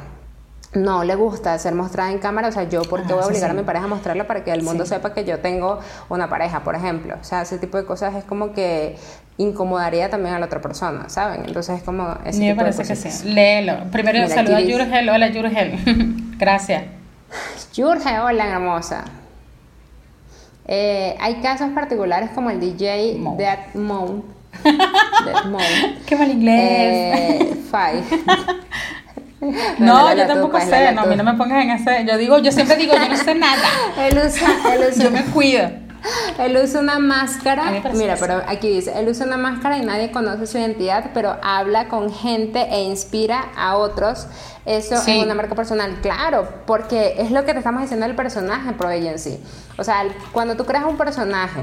[0.73, 3.51] no le gusta ser mostrada en cámara, o sea, yo por qué voy a obligar
[3.51, 6.63] a mi pareja a mostrarla para que el mundo sepa que yo tengo una pareja,
[6.63, 7.15] por ejemplo.
[7.19, 8.97] O sea, ese tipo de cosas es como que
[9.37, 11.45] incomodaría también a la otra persona, ¿saben?
[11.45, 13.27] Entonces es como ese Me parece que sí.
[13.29, 13.89] Léelo.
[13.91, 15.09] Primero saluda a Yurgel.
[15.09, 16.35] Hola Yurgel.
[16.37, 16.83] Gracias.
[17.73, 19.05] Yurgel, hola hermosa.
[20.67, 23.59] Eh, hay casos particulares como el DJ Dead
[26.05, 26.59] Qué mal inglés.
[26.59, 28.03] Eh, five.
[29.77, 32.05] No, yo tampoco sé, no, a mí no me pongas en ese.
[32.05, 33.67] Yo digo, yo siempre digo, yo no sé nada.
[33.99, 35.69] él usa, él usa, yo me cuido.
[36.39, 37.71] Él usa una máscara.
[37.93, 41.87] Mira, pero aquí dice, él usa una máscara y nadie conoce su identidad, pero habla
[41.87, 44.27] con gente e inspira a otros.
[44.65, 48.73] Eso es una marca personal, claro, porque es lo que te estamos diciendo del personaje
[48.73, 49.39] Pro Agency.
[49.77, 51.61] O sea, cuando tú creas un personaje,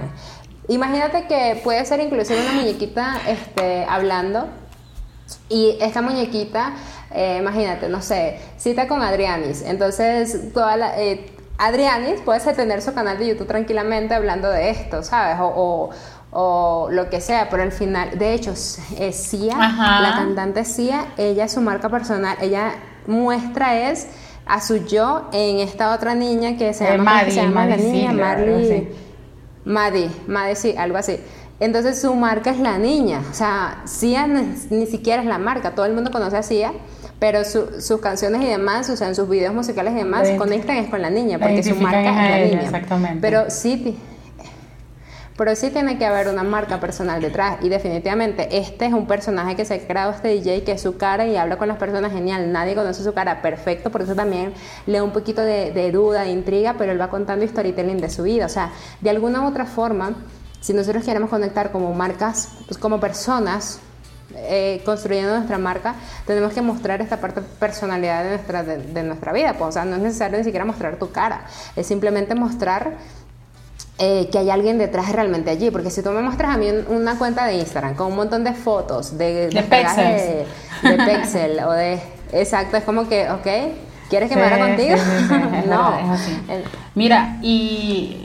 [0.69, 4.49] imagínate que puede ser inclusive una muñequita este, hablando
[5.49, 6.75] y esta muñequita
[7.15, 9.63] eh, imagínate, no sé, cita con Adrianis.
[9.63, 15.05] Entonces, toda la, eh, Adrianis puede tener su canal de YouTube tranquilamente hablando de esto,
[15.05, 15.37] ¿sabes?
[15.41, 15.91] O,
[16.33, 21.47] o, lo que sea, pero al final, de hecho, es Sia, la cantante Sia, ella
[21.47, 22.73] su marca personal, ella
[23.07, 24.09] muestra es
[24.45, 28.89] a su yo en esta otra niña que se llama, se llama la niña, Marley,
[29.65, 31.19] Maddie, Maddie, sí, algo así.
[31.61, 35.87] Entonces su marca es la niña, o sea, Sia ni siquiera es la marca, todo
[35.87, 36.73] el mundo conoce a Sia,
[37.21, 40.91] pero sus canciones y demás, o sea, en sus videos musicales y demás, conectan es
[40.91, 42.63] con la niña, porque su marca es la niña.
[42.65, 43.19] Exactamente.
[43.21, 43.97] Pero sí,
[45.37, 47.59] pero sí tiene que haber una marca personal detrás.
[47.63, 50.97] Y definitivamente este es un personaje que se ha creado este DJ, que es su
[50.97, 52.53] cara y habla con las personas genial.
[52.53, 53.91] Nadie conoce su cara, perfecto.
[53.91, 54.53] Por eso también
[54.87, 58.23] le da un poquito de, duda, de intriga, pero él va contando storytelling de su
[58.23, 58.47] vida.
[58.47, 58.71] O sea,
[59.01, 60.15] de alguna u otra forma
[60.61, 63.81] si nosotros queremos conectar como marcas, pues como personas,
[64.35, 65.95] eh, construyendo nuestra marca,
[66.27, 69.53] tenemos que mostrar esta parte personalidad de nuestra, de, nuestra vida.
[69.59, 71.45] Pues, o sea, no es necesario ni siquiera mostrar tu cara,
[71.77, 72.95] es simplemente mostrar
[73.99, 75.71] eh, que hay alguien detrás realmente allí.
[75.71, 78.53] Porque si tú me muestras a mí una cuenta de Instagram con un montón de
[78.53, 80.47] fotos, de, de, de,
[80.91, 82.01] de pixel o de...
[82.33, 83.47] Exacto, es como que, ok,
[84.11, 84.97] ¿quieres que me haga contigo?
[85.69, 85.99] no.
[86.95, 88.25] Mira, y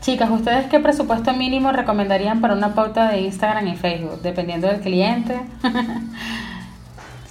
[0.00, 4.22] Chicas, ¿ustedes qué presupuesto mínimo recomendarían para una pauta de Instagram y Facebook?
[4.22, 5.38] Dependiendo del cliente.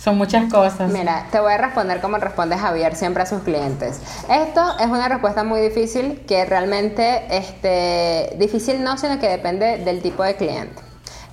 [0.02, 0.90] Son muchas cosas.
[0.92, 4.00] Mira, te voy a responder como responde Javier siempre a sus clientes.
[4.30, 10.02] Esto es una respuesta muy difícil que realmente, este, difícil no, sino que depende del
[10.02, 10.82] tipo de cliente.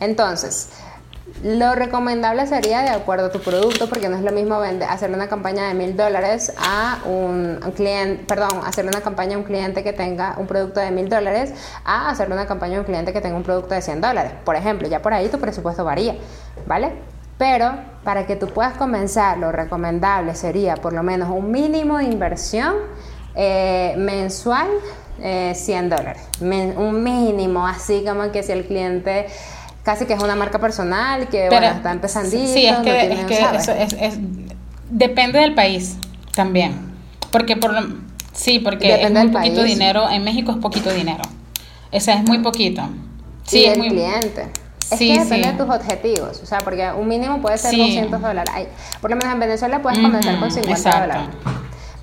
[0.00, 0.70] Entonces,
[1.44, 5.10] lo recomendable sería de acuerdo a tu producto, porque no es lo mismo vender, hacer
[5.12, 9.84] una campaña de mil dólares a un, cliente, perdón, hacerle una campaña a un cliente
[9.84, 11.52] que tenga un producto de mil dólares
[11.84, 14.32] a hacerle una campaña a un cliente que tenga un producto de 100 dólares.
[14.44, 16.16] Por ejemplo, ya por ahí tu presupuesto varía,
[16.66, 17.15] ¿vale?
[17.38, 17.72] Pero
[18.02, 22.74] para que tú puedas comenzar, lo recomendable sería por lo menos un mínimo de inversión
[23.34, 24.68] eh, mensual,
[25.18, 26.22] 100 eh, dólares.
[26.40, 29.26] un mínimo, así como que si el cliente
[29.86, 32.28] casi que es una marca personal, que está empezando.
[32.28, 34.18] Sí, es que, es que eso es,
[34.90, 35.96] depende del país
[36.34, 36.74] también.
[37.30, 37.72] Porque por
[38.32, 41.22] sí, porque es muy poquito dinero, en México es poquito dinero.
[41.92, 42.82] O sea, es muy poquito.
[43.44, 44.48] Sí, es el muy cliente.
[44.90, 48.68] Es que depende de tus objetivos, o sea, porque un mínimo puede ser 200 dólares.
[49.00, 51.28] por lo menos en Venezuela puedes comenzar con 50 dólares.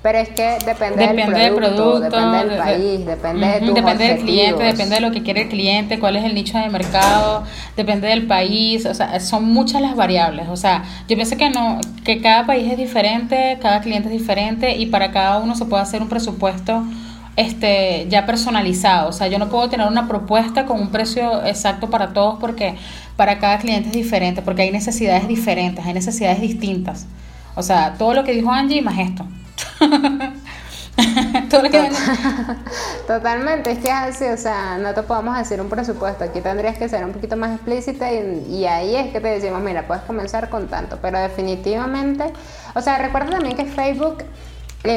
[0.04, 4.62] Pero es que depende, del, producto, depende del país, depende de tus Depende del cliente,
[4.62, 8.26] depende de lo que quiere el cliente, cuál es el nicho de mercado, depende del
[8.26, 10.48] país, o sea, son muchas las variables.
[10.50, 14.76] O sea, yo pienso que no, que cada país es diferente, cada cliente es diferente
[14.76, 16.84] y para cada uno se puede hacer un presupuesto
[17.36, 19.08] este ya personalizado.
[19.08, 22.76] O sea, yo no puedo tener una propuesta con un precio exacto para todos porque
[23.16, 27.06] para cada cliente es diferente, porque hay necesidades diferentes, hay necesidades distintas.
[27.54, 29.26] O sea, todo lo que dijo Angie más esto.
[33.06, 36.78] Totalmente, es que es así, o sea, no te podemos hacer un presupuesto, aquí tendrías
[36.78, 40.04] que ser un poquito más explícita y, y, ahí es que te decimos, mira, puedes
[40.04, 42.32] comenzar con tanto, pero definitivamente,
[42.74, 44.18] o sea, recuerda también que Facebook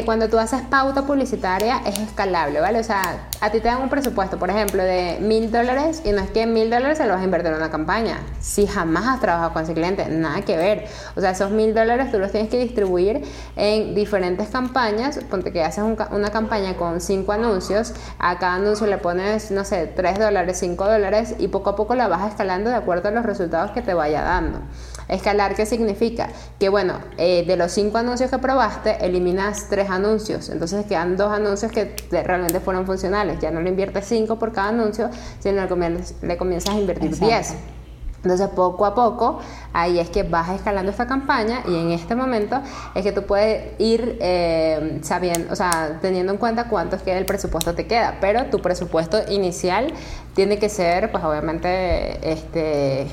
[0.03, 2.79] cuando tú haces pauta publicitaria es escalable, ¿vale?
[2.79, 6.19] O sea, a ti te dan un presupuesto, por ejemplo, de mil dólares y no
[6.19, 8.19] es que mil dólares se los vas a invertir en una campaña.
[8.41, 10.87] Si jamás has trabajado con ese cliente, nada que ver.
[11.15, 13.23] O sea, esos mil dólares tú los tienes que distribuir
[13.55, 15.19] en diferentes campañas.
[15.29, 19.87] Ponte que haces una campaña con cinco anuncios, a cada anuncio le pones, no sé,
[19.87, 23.25] tres dólares, cinco dólares y poco a poco la vas escalando de acuerdo a los
[23.25, 24.59] resultados que te vaya dando.
[25.07, 26.29] Escalar, ¿qué significa?
[26.59, 30.49] Que bueno, eh, de los cinco anuncios que probaste, eliminas tres anuncios.
[30.49, 33.39] Entonces quedan dos anuncios que realmente fueron funcionales.
[33.39, 35.61] Ya no le inviertes cinco por cada anuncio, sino
[36.21, 37.55] le comienzas a invertir diez.
[38.23, 39.39] Entonces, poco a poco,
[39.73, 42.59] ahí es que vas escalando esta campaña y en este momento
[42.95, 47.15] es que tú puedes ir eh, sabiendo, o sea, teniendo en cuenta cuánto es que
[47.15, 49.93] el presupuesto te queda, pero tu presupuesto inicial
[50.33, 53.07] tiene que ser, pues obviamente, este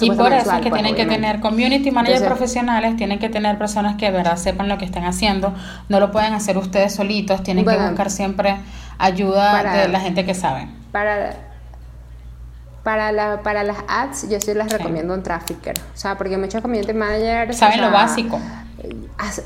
[0.00, 3.96] y por eso es que tienen que tener community managers profesionales, tienen que tener personas
[3.96, 5.54] que de verdad sepan lo que están haciendo,
[5.88, 8.56] no lo pueden hacer ustedes solitos, tienen que buscar siempre
[8.98, 10.68] ayuda de la gente que sabe.
[10.92, 11.50] Para
[12.82, 15.74] para, la, para las ads, yo sí les recomiendo un trafficker.
[15.78, 17.58] O sea, porque muchos community managers.
[17.58, 18.40] Saben lo básico.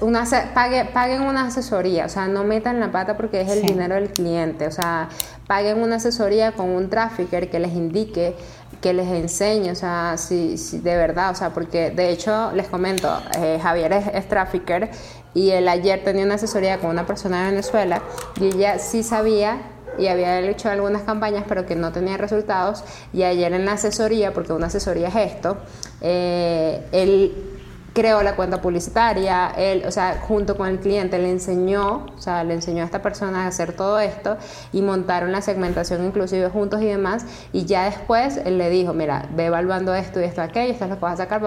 [0.01, 0.24] Una,
[0.55, 4.11] pague, paguen una asesoría, o sea, no metan la pata porque es el dinero del
[4.11, 4.68] cliente.
[4.68, 5.09] O sea,
[5.49, 8.37] paguen una asesoría con un trafficker que les indique
[8.85, 13.09] que les enseñe, o sea, si, de verdad, o sea, porque de hecho les comento,
[13.39, 14.91] eh, Javier es, es trafficker
[15.32, 18.03] y él ayer tenía una asesoría con una persona de Venezuela
[18.39, 19.62] y ella sí sabía
[19.97, 24.35] y había hecho algunas campañas pero que no tenía resultados y ayer en la asesoría,
[24.35, 25.57] porque una asesoría es esto,
[26.03, 27.54] eh, él
[27.95, 32.43] creó la cuenta publicitaria, él, o sea, junto con el cliente le enseñó, o sea,
[32.43, 34.37] le enseñó a esta persona a hacer todo esto
[34.73, 39.29] y montaron la segmentación inclusive juntos y demás, y ya después él le dijo, mira,
[39.37, 41.41] ve evaluando esto y esto aquello, esto es lo que vas a sacar,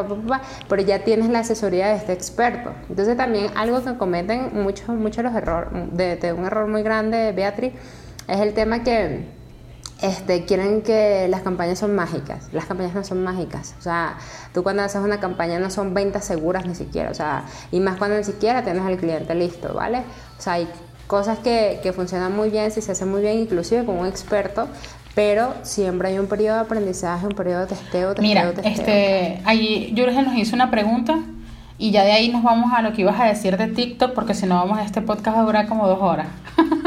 [0.70, 2.72] pero ya tienes la asesoría de este experto.
[2.90, 7.34] Entonces también algo que cometen muchos, muchos los errores, de, de un error muy grande,
[7.34, 7.74] Beatriz,
[8.26, 9.26] es el tema que
[10.02, 12.50] este, quieren que las campañas son mágicas.
[12.52, 13.76] Las campañas no son mágicas.
[13.80, 14.18] O sea,
[14.54, 17.10] tú cuando haces una campaña no son ventas seguras ni siquiera.
[17.10, 20.00] O sea, y más cuando ni siquiera tienes al cliente listo, ¿vale?
[20.38, 20.68] O sea, hay
[21.08, 24.68] cosas que, que funcionan muy bien, si se hacen muy bien, inclusive con un experto,
[25.16, 28.72] pero siempre hay un periodo de aprendizaje, un periodo de testeo, testeo, Mira, testeo.
[28.72, 31.18] este, ahí nos hizo una pregunta
[31.80, 34.34] y ya de ahí nos vamos a lo que ibas a decir de TikTok, porque
[34.34, 36.28] si no vamos a este podcast a durar como dos horas.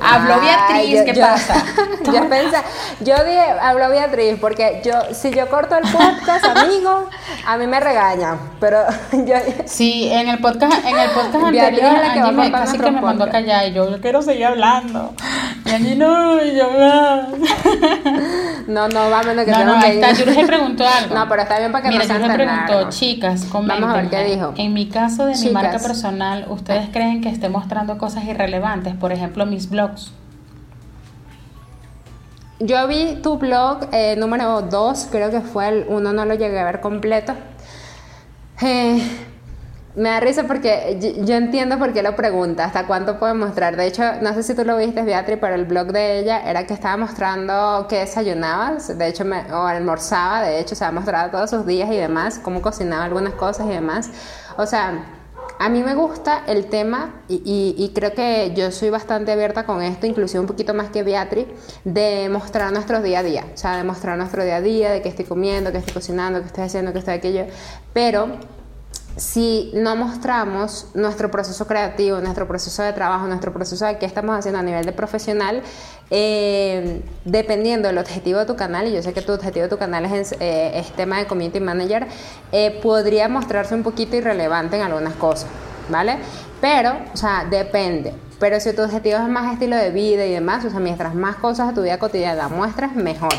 [0.00, 1.64] Habló Beatriz, ¿qué pasa?
[2.04, 2.56] yo pensé,
[3.00, 7.08] yo dije, habló Beatriz, porque yo, si yo corto el podcast, amigo,
[7.46, 9.36] a mí me regañan, pero yo...
[9.66, 13.30] Sí, en el podcast, en el podcast anterior, Angie me, casi que me mandó a
[13.30, 15.14] callar y yo, yo quiero seguir hablando.
[15.78, 17.28] No, y yo, no.
[18.66, 21.14] no, no, vamos, no, que no, no, ahí está, preguntó algo.
[21.14, 23.80] No, pero está bien para que Mira, no preguntó, chicas, comenten.
[23.80, 24.54] Vamos a ver qué dijo.
[24.56, 28.94] En mi caso de mi marca personal, ¿ustedes creen que esté mostrando cosas irrelevantes?
[28.94, 30.12] Por ejemplo, mis blogs.
[32.60, 36.58] Yo vi tu blog eh, número 2, creo que fue el uno, no lo llegué
[36.58, 37.34] a ver completo.
[38.62, 39.02] Eh,
[39.96, 43.76] me da risa porque yo, entiendo por qué lo pregunta, hasta cuánto puede mostrar.
[43.76, 46.66] De hecho, no sé si tú lo viste, Beatriz, pero el blog de ella era
[46.66, 51.50] que estaba mostrando qué desayunabas, de hecho, o almorzaba, de hecho, se ha mostrado todos
[51.50, 54.10] sus días y demás, cómo cocinaba algunas cosas y demás.
[54.56, 55.04] O sea,
[55.60, 60.06] a mí me gusta el tema y, creo que yo soy bastante abierta con esto,
[60.06, 61.46] inclusive un poquito más que Beatriz,
[61.84, 65.02] de mostrar nuestro día a día, o sea, de mostrar nuestro día a día, de
[65.02, 67.46] qué estoy comiendo, qué estoy cocinando, qué estoy haciendo, qué estoy aquello,
[67.92, 68.28] pero
[69.16, 74.36] si no mostramos nuestro proceso creativo, nuestro proceso de trabajo, nuestro proceso de qué estamos
[74.36, 75.62] haciendo a nivel de profesional,
[76.10, 79.78] eh, dependiendo del objetivo de tu canal, y yo sé que tu objetivo de tu
[79.78, 82.06] canal es, eh, tema de community manager,
[82.50, 85.48] eh, podría mostrarse un poquito irrelevante en algunas cosas,
[85.88, 86.18] ¿vale?
[86.60, 88.14] Pero, o sea, depende.
[88.40, 91.36] Pero si tu objetivo es más estilo de vida y demás, o sea, mientras más
[91.36, 93.34] cosas de tu vida cotidiana muestras, mejor.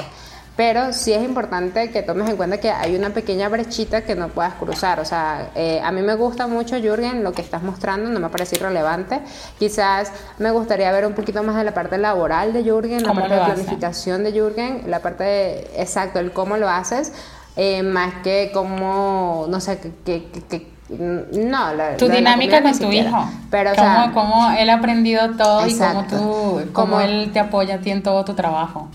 [0.56, 4.30] Pero sí es importante que tomes en cuenta que hay una pequeña brechita que no
[4.30, 5.02] puedas cruzar.
[5.02, 8.30] O sea, eh, a mí me gusta mucho, Jürgen, lo que estás mostrando, no me
[8.30, 9.20] parece irrelevante.
[9.60, 13.34] Quizás me gustaría ver un poquito más de la parte laboral de Jürgen, la parte
[13.34, 17.12] de planificación de Jürgen, la parte de, exacto, el cómo lo haces,
[17.58, 23.30] eh, más que cómo, no sé, que, que, no, la, tu dinámica con tu hijo.
[23.50, 27.76] Pero, o sea, cómo, él ha aprendido todo y cómo tú, cómo él te apoya
[27.76, 28.88] a ti en todo tu trabajo.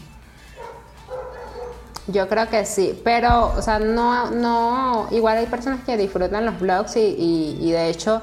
[2.12, 6.58] Yo creo que sí, pero, o sea, no, no, igual hay personas que disfrutan los
[6.58, 8.22] blogs y, y, de hecho,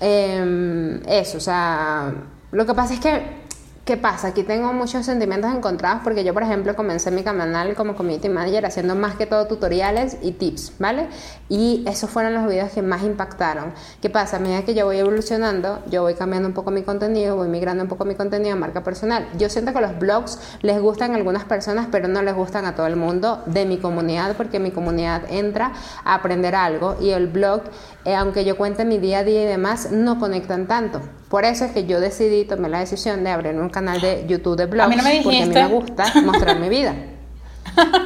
[0.00, 2.12] eh, eso, o sea,
[2.50, 3.47] lo que pasa es que
[3.88, 4.28] ¿Qué pasa?
[4.28, 8.66] Aquí tengo muchos sentimientos encontrados porque yo, por ejemplo, comencé mi canal como community manager
[8.66, 11.06] haciendo más que todo tutoriales y tips, ¿vale?
[11.48, 13.72] Y esos fueron los videos que más impactaron.
[14.02, 14.36] ¿Qué pasa?
[14.36, 17.82] A medida que yo voy evolucionando, yo voy cambiando un poco mi contenido, voy migrando
[17.82, 19.26] un poco mi contenido a marca personal.
[19.38, 22.74] Yo siento que los blogs les gustan a algunas personas, pero no les gustan a
[22.74, 25.72] todo el mundo de mi comunidad porque mi comunidad entra
[26.04, 27.62] a aprender algo y el blog,
[28.04, 31.00] eh, aunque yo cuente mi día a día y demás, no conectan tanto.
[31.28, 34.56] Por eso es que yo decidí, tomé la decisión de abrir un canal de YouTube
[34.56, 34.94] de blogs.
[35.22, 36.94] porque a mí me gusta mostrar mi vida.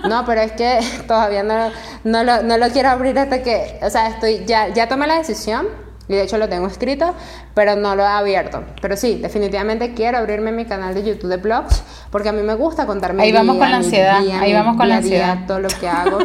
[0.07, 1.71] No, pero es que todavía no,
[2.05, 5.17] no, lo, no lo quiero abrir hasta que, o sea, estoy, ya, ya tomé la
[5.17, 5.67] decisión
[6.09, 7.15] y de hecho lo tengo escrito,
[7.55, 8.65] pero no lo he abierto.
[8.81, 12.55] Pero sí, definitivamente quiero abrirme mi canal de YouTube de blogs porque a mí me
[12.55, 15.39] gusta contarme Ahí vamos con la ansiedad, ahí vamos con la ansiedad.
[15.47, 16.19] todo lo que hago.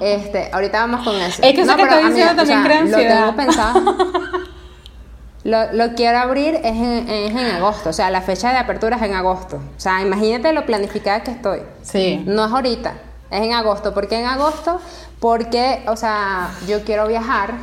[0.00, 1.42] este, ahorita vamos con eso.
[1.42, 3.26] Es que eso que estoy diciendo también crea ansiedad.
[3.26, 3.96] Lo tengo pensado.
[5.42, 8.96] Lo, lo, quiero abrir es en, es en, agosto, o sea, la fecha de apertura
[8.96, 9.56] es en agosto.
[9.56, 11.60] O sea, imagínate lo planificada que estoy.
[11.80, 12.22] Sí.
[12.26, 12.92] No es ahorita,
[13.30, 13.94] es en agosto.
[13.94, 14.82] ¿Por qué en agosto?
[15.18, 17.54] Porque, o sea, yo quiero viajar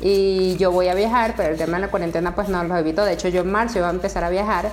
[0.00, 3.04] y yo voy a viajar, pero el tema de la cuarentena pues no lo evito.
[3.04, 4.72] De hecho, yo en marzo voy a empezar a viajar.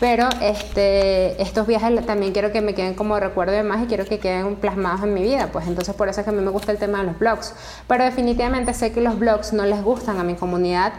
[0.00, 4.04] Pero este, estos viajes también quiero que me queden como recuerdo de más y quiero
[4.04, 5.50] que queden plasmados en mi vida.
[5.52, 7.54] Pues entonces por eso es que a mí me gusta el tema de los blogs.
[7.86, 10.94] Pero definitivamente sé que los blogs no les gustan a mi comunidad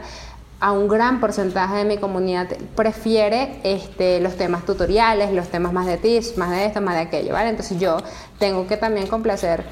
[0.62, 2.48] a un gran porcentaje de mi comunidad
[2.78, 7.02] prefiere este, los temas tutoriales, los temas más de tips, más de esto, más de
[7.02, 7.50] aquello, ¿vale?
[7.50, 7.98] Entonces yo
[8.40, 9.66] tengo que también complacer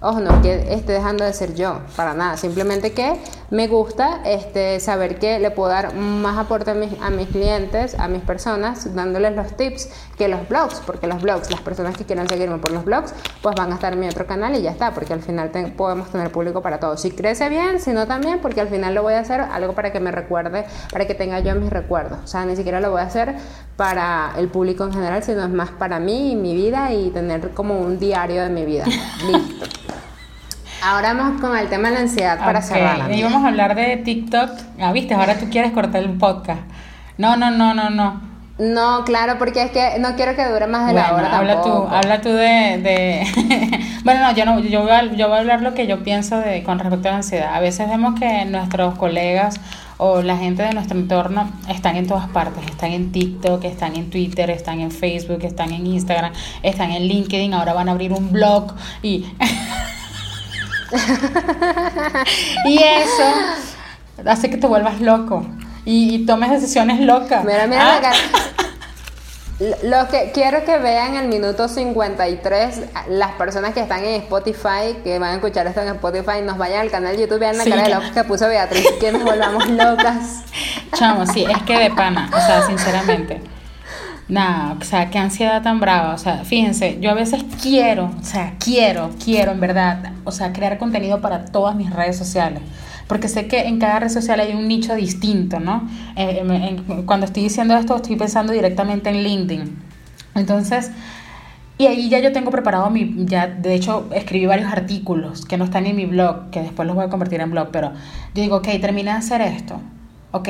[0.00, 2.36] Ojo, no que esté dejando de ser yo, para nada.
[2.36, 3.18] Simplemente que
[3.50, 7.98] me gusta este, saber que le puedo dar más aporte a mis, a mis clientes,
[7.98, 9.88] a mis personas, dándoles los tips
[10.18, 13.54] que los blogs, porque los blogs, las personas que quieran seguirme por los blogs, pues
[13.56, 16.30] van a estar en mi otro canal y ya está, porque al final podemos tener
[16.30, 17.00] público para todos.
[17.00, 19.92] Si crece bien, si no también, porque al final lo voy a hacer algo para
[19.92, 22.18] que me recuerde, para que tenga yo mis recuerdos.
[22.24, 23.34] O sea, ni siquiera lo voy a hacer
[23.76, 27.50] para el público en general, sino es más para mí y mi vida y tener
[27.50, 28.84] como un diario de mi vida.
[29.26, 29.66] Listo.
[30.82, 33.10] Ahora vamos con el tema de la ansiedad para cerrar.
[33.12, 34.50] Y vamos a hablar de TikTok.
[34.80, 36.60] Ah, viste, ahora tú quieres cortar el podcast.
[37.16, 38.28] No, no, no, no, no.
[38.58, 41.68] No, claro, porque es que no quiero que dure más de la hora habla tú,
[41.68, 42.80] habla tú de...
[42.82, 43.80] de...
[44.04, 46.38] bueno, no, yo no, yo voy, a, yo voy a hablar lo que yo pienso
[46.40, 47.54] de con respecto a la ansiedad.
[47.54, 49.60] A veces vemos que nuestros colegas
[49.96, 54.10] o la gente de nuestro entorno están en todas partes, están en TikTok, están en
[54.10, 58.32] Twitter, están en Facebook, están en Instagram, están en LinkedIn, ahora van a abrir un
[58.32, 59.26] blog y...
[62.64, 63.24] y eso
[64.26, 65.46] hace que te vuelvas loco.
[65.84, 67.44] y, tomes decisiones locas.
[67.44, 68.12] Mira, mira la ah.
[69.82, 75.18] Lo que quiero que vean el minuto 53, las personas que están en Spotify, que
[75.18, 77.82] van a escuchar esto en Spotify, nos vayan al canal de YouTube, vean la cara
[77.82, 80.44] de locos que puso Beatriz, que nos volvamos locas.
[80.94, 83.40] Chamo, sí, es que de pana, o sea, sinceramente.
[84.28, 86.14] Nada, o sea, qué ansiedad tan brava.
[86.14, 90.52] O sea, fíjense, yo a veces quiero, o sea, quiero, quiero en verdad, o sea,
[90.52, 92.62] crear contenido para todas mis redes sociales
[93.08, 95.88] porque sé que en cada red social hay un nicho distinto, ¿no?
[96.14, 96.76] Eh,
[97.06, 99.78] cuando estoy diciendo esto, estoy pensando directamente en LinkedIn.
[100.34, 100.92] Entonces,
[101.78, 105.64] y ahí ya yo tengo preparado mi, ya de hecho escribí varios artículos que no
[105.64, 107.92] están en mi blog, que después los voy a convertir en blog, pero
[108.34, 109.80] yo digo, ok, terminé de hacer esto,
[110.32, 110.48] ok,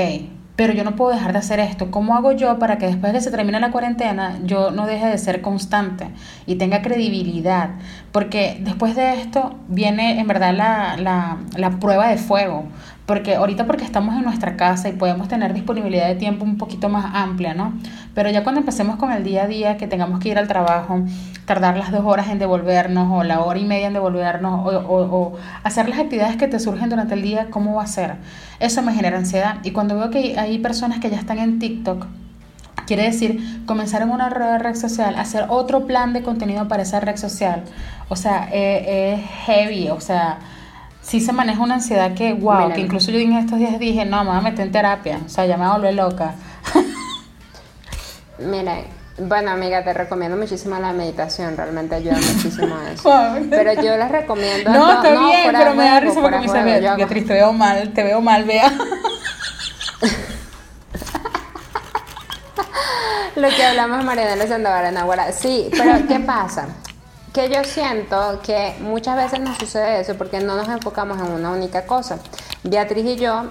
[0.58, 1.92] pero yo no puedo dejar de hacer esto.
[1.92, 5.06] ¿Cómo hago yo para que después de que se termine la cuarentena yo no deje
[5.06, 6.08] de ser constante
[6.46, 7.70] y tenga credibilidad?
[8.10, 12.64] Porque después de esto viene en verdad la, la, la prueba de fuego.
[13.08, 16.90] Porque ahorita porque estamos en nuestra casa y podemos tener disponibilidad de tiempo un poquito
[16.90, 17.72] más amplia, ¿no?
[18.14, 21.00] Pero ya cuando empecemos con el día a día, que tengamos que ir al trabajo,
[21.46, 25.32] tardar las dos horas en devolvernos o la hora y media en devolvernos o,
[25.62, 28.16] hacer las actividades que te surgen durante el día, ¿cómo va a ser?
[28.60, 29.56] Eso me genera ansiedad.
[29.62, 32.06] Y cuando veo que hay personas que ya están en TikTok,
[32.86, 37.16] Quiere decir, comenzar en una red social, hacer otro plan de contenido para esa red
[37.18, 37.64] social.
[38.08, 40.38] O sea, eh, es heavy, o sea,
[41.08, 44.22] sí se maneja una ansiedad que, wow, que incluso yo en estos días dije, no,
[44.24, 46.34] me voy a meter en terapia, o sea, ya me volví loca.
[48.38, 48.82] Mira,
[49.16, 53.10] bueno, amiga, te recomiendo muchísimo la meditación, realmente ayuda muchísimo a eso.
[53.48, 54.70] pero yo les recomiendo.
[54.70, 58.02] No, está bien, pero me da risa porque me dice, Beatriz, te veo mal, te
[58.02, 58.70] veo mal, vea.
[63.34, 65.32] Lo que hablamos Mariana Sandoval en Aguara.
[65.32, 66.68] Sí, pero ¿qué pasa?
[67.38, 71.52] Que yo siento que muchas veces nos sucede eso porque no nos enfocamos en una
[71.52, 72.18] única cosa.
[72.64, 73.44] Beatriz y yo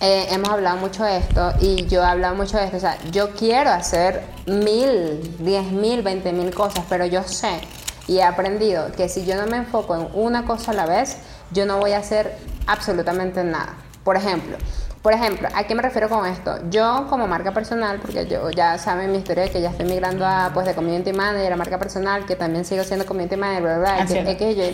[0.00, 2.76] eh, hemos hablado mucho de esto y yo he hablado mucho de esto.
[2.76, 7.62] O sea, yo quiero hacer mil, diez mil, veinte mil cosas, pero yo sé
[8.06, 11.16] y he aprendido que si yo no me enfoco en una cosa a la vez,
[11.50, 12.38] yo no voy a hacer
[12.68, 13.74] absolutamente nada.
[14.04, 14.56] Por ejemplo,
[15.04, 16.60] por ejemplo, ¿a qué me refiero con esto?
[16.70, 20.24] Yo como marca personal, porque yo ya saben mi historia de que ya estoy migrando
[20.24, 23.78] a pues de community manager a marca personal, que también sigo siendo community manager, bla,
[23.80, 24.72] bla, bla,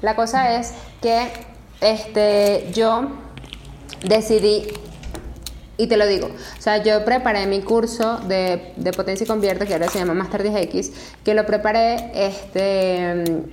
[0.00, 0.72] La cosa es
[1.02, 1.30] que
[1.82, 3.18] este yo
[4.02, 4.66] decidí
[5.76, 9.66] y te lo digo, o sea, yo preparé mi curso de, de potencia y convierte,
[9.66, 10.90] que ahora se llama Master 10X,
[11.22, 13.44] que lo preparé este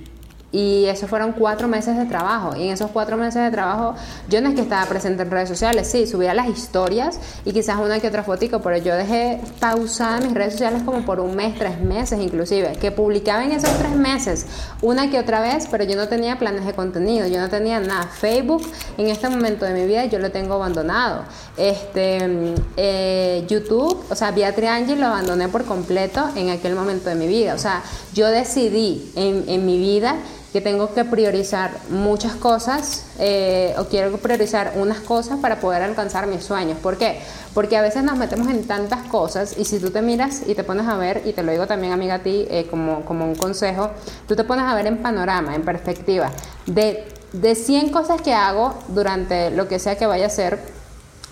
[0.54, 2.54] y eso fueron cuatro meses de trabajo.
[2.56, 3.96] Y en esos cuatro meses de trabajo,
[4.28, 7.78] yo no es que estaba presente en redes sociales, sí, subía las historias y quizás
[7.80, 11.58] una que otra fotico, pero yo dejé pausada mis redes sociales como por un mes,
[11.58, 14.46] tres meses inclusive, que publicaba en esos tres meses
[14.80, 18.04] una que otra vez, pero yo no tenía planes de contenido, yo no tenía nada.
[18.04, 18.62] Facebook
[18.96, 21.24] en este momento de mi vida yo lo tengo abandonado.
[21.56, 27.16] Este, eh, YouTube, o sea, Beatriz Ángel lo abandoné por completo en aquel momento de
[27.16, 27.54] mi vida.
[27.54, 27.82] O sea,
[28.12, 30.14] yo decidí en mi vida
[30.54, 36.28] que tengo que priorizar muchas cosas eh, o quiero priorizar unas cosas para poder alcanzar
[36.28, 36.78] mis sueños.
[36.78, 37.18] ¿Por qué?
[37.54, 40.62] Porque a veces nos metemos en tantas cosas y si tú te miras y te
[40.62, 43.34] pones a ver, y te lo digo también amiga a ti eh, como, como un
[43.34, 43.90] consejo,
[44.28, 46.30] tú te pones a ver en panorama, en perspectiva,
[46.66, 50.60] de, de 100 cosas que hago durante lo que sea que vaya a ser,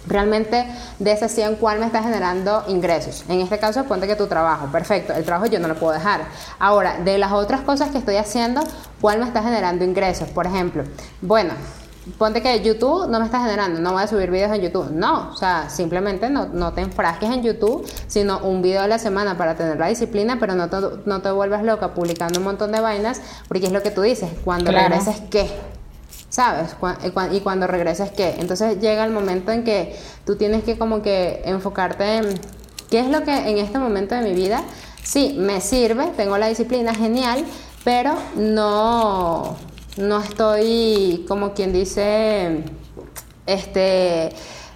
[0.07, 0.66] realmente
[0.98, 3.24] de ese 100 cuál me está generando ingresos.
[3.28, 6.22] En este caso, ponte que tu trabajo, perfecto, el trabajo yo no lo puedo dejar.
[6.59, 8.62] Ahora, de las otras cosas que estoy haciendo,
[9.00, 10.28] ¿cuál me está generando ingresos?
[10.28, 10.84] Por ejemplo,
[11.20, 11.55] bueno,
[12.18, 14.90] ponte que YouTube no me está generando, no voy a subir videos en YouTube.
[14.90, 18.98] No, o sea, simplemente no, no te enfrasques en YouTube, sino un video a la
[18.98, 20.76] semana para tener la disciplina, pero no te,
[21.07, 24.30] no te vuelvas loca publicando un montón de vainas, porque es lo que tú dices,
[24.44, 25.50] cuando regreses, ¿qué?
[26.33, 26.74] ¿Sabes?
[27.05, 28.37] Eh, y cuando regresas, ¿qué?
[28.39, 32.41] Entonces llega el momento en que tú tienes que como que enfocarte en
[32.91, 34.64] qué es lo que en este momento de mi vida,
[35.03, 37.45] sí, me sirve, tengo la disciplina, genial,
[37.85, 39.57] pero no,
[39.99, 42.64] no estoy como quien dice,
[43.45, 44.30] este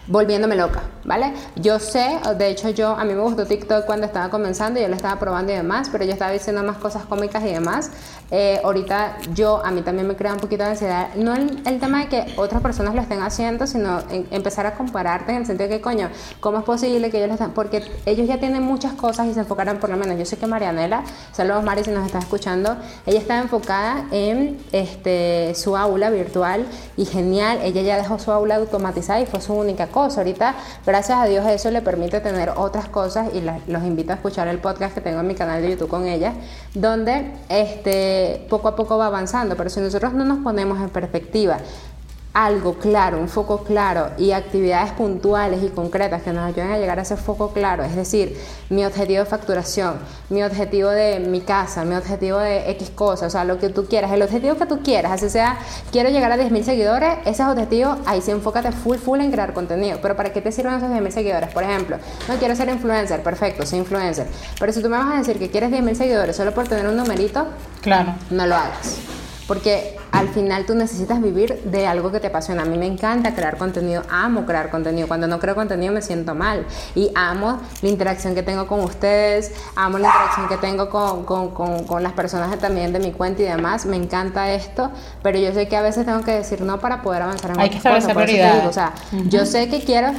[0.09, 1.33] volviéndome loca, ¿vale?
[1.57, 4.97] Yo sé, de hecho yo, a mí me gustó TikTok cuando estaba comenzando, yo lo
[4.97, 7.91] estaba probando y demás, pero yo estaba diciendo más cosas cómicas y demás.
[8.31, 12.01] Eh, ahorita yo, a mí también me crea un poquito de ansiedad, no el, tema
[12.01, 15.77] de que otras personas lo estén haciendo, sino empezar a compararte en el sentido de
[15.77, 16.09] que, coño,
[16.41, 17.53] ¿cómo es posible que ellos lo estén?
[17.53, 20.47] Porque ellos ya tienen muchas cosas y se enfocaron, por lo menos, yo sé que
[20.47, 22.77] Marianela, saludos Mari si nos está escuchando,
[23.07, 28.57] ella está enfocada en este, su aula virtual y genial, ella ya dejó su aula
[28.57, 30.23] automatizada y fue su única cosa.
[30.23, 30.57] Ahorita,
[30.97, 34.57] gracias a Dios, eso le permite tener otras cosas y los invito a escuchar el
[34.61, 36.32] podcast que tengo en mi canal de YouTube con ella,
[36.72, 39.59] donde este, poco a poco va avanzando.
[39.59, 41.59] Pero si nosotros no nos ponemos en perspectiva,
[42.37, 46.99] algo claro, un foco claro y actividades puntuales y concretas que nos ayuden a llegar
[46.99, 49.95] a ese foco claro, es decir, mi objetivo de facturación,
[50.28, 53.87] mi objetivo de mi casa, mi objetivo de X cosas, o sea, lo que tú
[53.87, 55.57] quieras, el objetivo que tú quieras, así sea,
[55.91, 59.55] quiero llegar a 10.000 seguidores, ese es objetivo, ahí sí enfócate full, full en crear
[59.55, 61.49] contenido, pero ¿para qué te sirven esos 10.000 seguidores?
[61.55, 61.97] Por ejemplo,
[62.28, 64.26] no quiero ser influencer, perfecto, soy influencer,
[64.61, 66.99] pero si tú me vas a decir que quieres 10.000 seguidores solo por tener un
[66.99, 67.47] numerito,
[67.80, 68.14] claro.
[68.28, 68.99] no lo hagas.
[69.47, 72.62] Porque al final tú necesitas vivir de algo que te apasiona.
[72.62, 75.07] A mí me encanta crear contenido, amo crear contenido.
[75.09, 76.66] Cuando no creo contenido me siento mal.
[76.94, 81.51] Y amo la interacción que tengo con ustedes, amo la interacción que tengo con, con,
[81.51, 83.86] con, con las personas también de mi cuenta y demás.
[83.86, 84.90] Me encanta esto,
[85.22, 87.70] pero yo sé que a veces tengo que decir no para poder avanzar en Hay
[87.70, 88.66] que prioridades.
[88.66, 88.94] O sea,
[89.28, 90.12] yo sé que quiero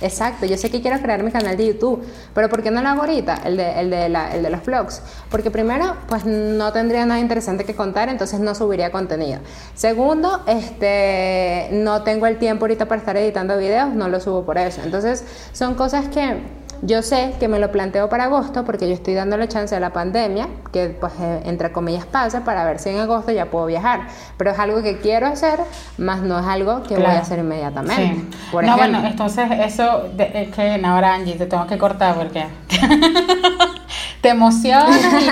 [0.00, 2.02] Exacto, yo sé que quiero crear mi canal de YouTube,
[2.34, 4.64] pero ¿por qué no lo hago ahorita, el de, el de, la, el de los
[4.64, 5.02] vlogs?
[5.30, 9.40] Porque primero, pues no tendría nada interesante que contar, entonces no subiría contenido.
[9.74, 14.58] Segundo, este, no tengo el tiempo ahorita para estar editando videos, no lo subo por
[14.58, 14.80] eso.
[14.82, 19.14] Entonces, son cosas que yo sé que me lo planteo para agosto porque yo estoy
[19.14, 22.90] dando la chance de la pandemia, que pues eh, entre comillas pasa, para ver si
[22.90, 24.08] en agosto ya puedo viajar.
[24.36, 25.60] Pero es algo que quiero hacer,
[25.98, 28.24] más no es algo que voy a hacer inmediatamente.
[28.52, 32.46] no, bueno, entonces eso es que ahora Angie, te tengo que cortar porque
[34.22, 35.26] te emocionas y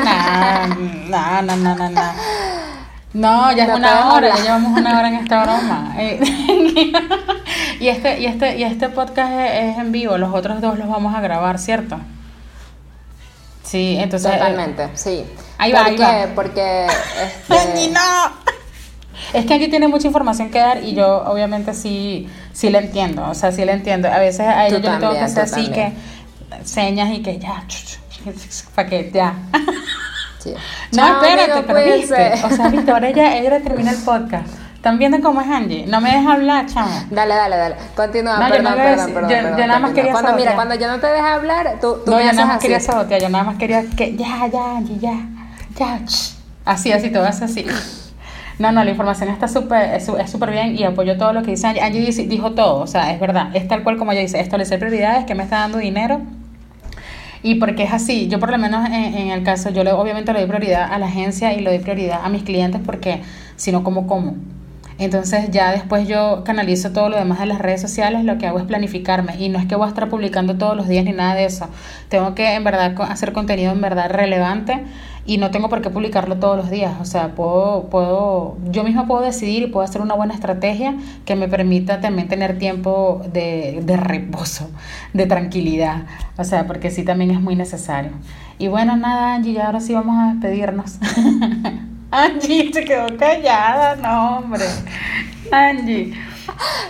[1.11, 2.03] nada, no, no, no, no.
[3.19, 5.95] No, ya es una hora, ya llevamos una hora en esta broma.
[5.99, 6.21] Eh,
[7.81, 11.13] y este, y este, y este podcast es, en vivo, los otros dos los vamos
[11.17, 11.99] a grabar, ¿cierto?
[13.65, 14.31] Sí, entonces.
[14.31, 15.25] Eh, Totalmente, sí.
[15.59, 16.29] Ahí va, ahí va.
[16.37, 16.87] Porque.
[16.87, 17.91] Este...
[17.91, 18.49] no.
[19.33, 23.29] Es que aquí tiene mucha información que dar y yo obviamente sí, sí le entiendo,
[23.29, 24.09] o sea, sí le entiendo.
[24.09, 25.93] A veces a ellos yo le tengo que hacer así que
[26.65, 27.65] señas y que ya,
[28.77, 29.35] para que ya.
[30.93, 32.33] No, espérate, pero viste.
[32.45, 34.49] O sea, viste, ahora ella, ella termina el podcast.
[34.79, 35.87] ¿Están viendo cómo es Angie?
[35.89, 37.05] No me deja hablar, chama.
[37.11, 37.75] Dale, dale, dale.
[37.97, 41.09] Continúa, no, perdón, perdón, perdón, yo, nada más quería cuando, Mira, cuando yo no te
[41.09, 42.63] deja hablar, tú, tú no, me yo nada más así.
[42.69, 45.17] quería sabotear, yo nada más quería que ya, ya, Angie, ya,
[45.77, 45.99] ya,
[46.65, 47.67] así, así, todo es así.
[48.61, 51.67] No, no, la información está súper es súper bien y apoyo todo lo que dice
[51.67, 51.83] Angie.
[51.83, 55.25] Angie dijo todo, o sea, es verdad, es tal cual como ella dice, establecer prioridades,
[55.27, 56.21] que me está dando dinero,
[57.43, 60.41] y porque es así, yo por lo menos en, el caso, yo le, obviamente le
[60.41, 63.23] doy prioridad a la agencia y le doy prioridad a mis clientes porque
[63.57, 64.37] si no, como como.
[64.99, 68.59] Entonces ya después yo canalizo todo lo demás de las redes sociales, lo que hago
[68.59, 71.35] es planificarme y no es que voy a estar publicando todos los días ni nada
[71.35, 71.69] de eso.
[72.09, 74.83] Tengo que en verdad hacer contenido en verdad relevante
[75.25, 76.95] y no tengo por qué publicarlo todos los días.
[77.01, 81.37] O sea, puedo, puedo, yo misma puedo decidir y puedo hacer una buena estrategia que
[81.37, 84.71] me permita también tener tiempo de, de reposo,
[85.13, 86.07] de tranquilidad.
[86.39, 88.13] O sea, porque sí también es muy necesario.
[88.59, 90.99] Y bueno, nada, Angie, ya ahora sí vamos a despedirnos.
[92.11, 94.65] Angie se quedó callada, no, hombre.
[95.51, 96.15] Angie.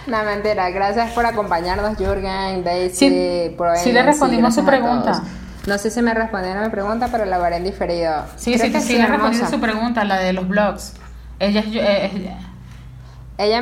[0.06, 0.70] No, mentira.
[0.70, 5.22] Gracias por acompañarnos, Jürgen, Daisy, sí, Sí, le respondimos su pregunta.
[5.66, 8.24] No sé si me respondieron mi pregunta, pero la veré en diferido.
[8.36, 10.94] Sí, sí, sí, sí, le respondí su pregunta, la de los blogs.
[11.38, 12.47] Ella, eh, ella, ella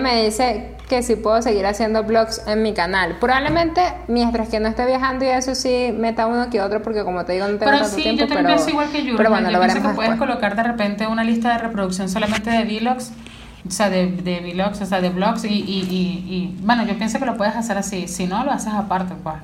[0.01, 3.17] me dice que si puedo seguir haciendo blogs en mi canal.
[3.21, 7.25] Probablemente mientras que no esté viajando y eso sí meta uno que otro porque como
[7.25, 8.21] te digo no tengo pero tanto sí, tiempo.
[8.21, 9.17] Yo también pienso igual que yo.
[9.17, 12.51] Pero bueno, yo lo pienso que puedes colocar de repente una lista de reproducción solamente
[12.51, 13.13] de vlogs.
[13.67, 16.97] O sea, de, de vlogs, o sea, de blogs y, y, y, y, bueno, yo
[16.97, 18.07] pienso que lo puedes hacer así.
[18.07, 19.35] Si no, lo haces aparte, pues.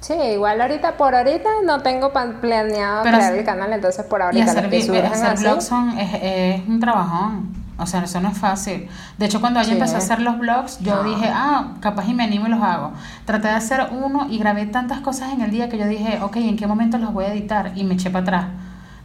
[0.00, 4.44] Sí, igual ahorita, por ahorita no tengo planeado Pero crear el canal, entonces por ahorita
[4.44, 7.49] Y hacer, los que surgen hacer así, blogs son, es, es un trabajón.
[7.80, 8.88] O sea, eso no es fácil.
[9.18, 9.72] De hecho, cuando Sí.
[9.72, 12.92] empecé a hacer los blogs, yo dije, ah, capaz y me animo y los hago.
[13.24, 16.36] Traté de hacer uno y grabé tantas cosas en el día que yo dije, ok,
[16.36, 17.72] ¿en qué momento los voy a editar?
[17.74, 18.44] Y me eché para atrás.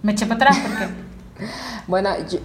[0.04, 0.90] Me eché para atrás porque...
[1.88, 2.40] Bueno, yo,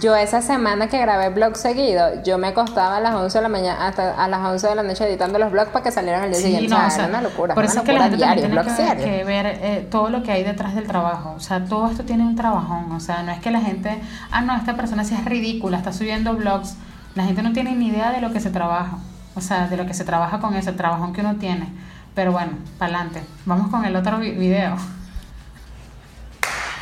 [0.00, 3.48] yo esa semana que grabé blog seguido, yo me acostaba a las 11 de la
[3.48, 6.30] mañana hasta a las 11 de la noche editando los blogs para que salieran el
[6.30, 6.68] día Sí, siguiente.
[6.70, 8.16] no, o sea, o sea, era una locura, por una eso es que la gente
[8.16, 11.34] diario, tiene que, ver eh, todo lo que hay detrás del trabajo.
[11.36, 12.90] O sea, todo esto tiene un trabajón.
[12.92, 14.00] O sea, no es que la gente,
[14.32, 16.74] ah, no, esta persona sí es ridícula, está subiendo blogs.
[17.14, 18.98] La gente no tiene ni idea de lo que se trabaja.
[19.36, 21.68] O sea, de lo que se trabaja con ese trabajón que uno tiene.
[22.16, 23.22] Pero bueno, para adelante.
[23.46, 24.76] Vamos con el otro vi- video.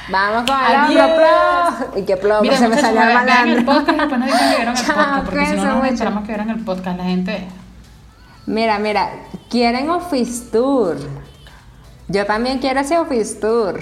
[0.09, 1.97] Vamos con el plomo.
[1.97, 3.65] Y qué plomo, Miren, se me salió el malandro.
[3.65, 5.25] podcast y después nos dicen que vieron el Chao, podcast.
[5.25, 6.99] Porque si no, cuídense nos esperamos que vieran el podcast.
[6.99, 7.49] La gente...
[8.47, 9.11] Mira, mira,
[9.49, 10.97] quieren office tour.
[12.09, 13.81] Yo también quiero ese office tour.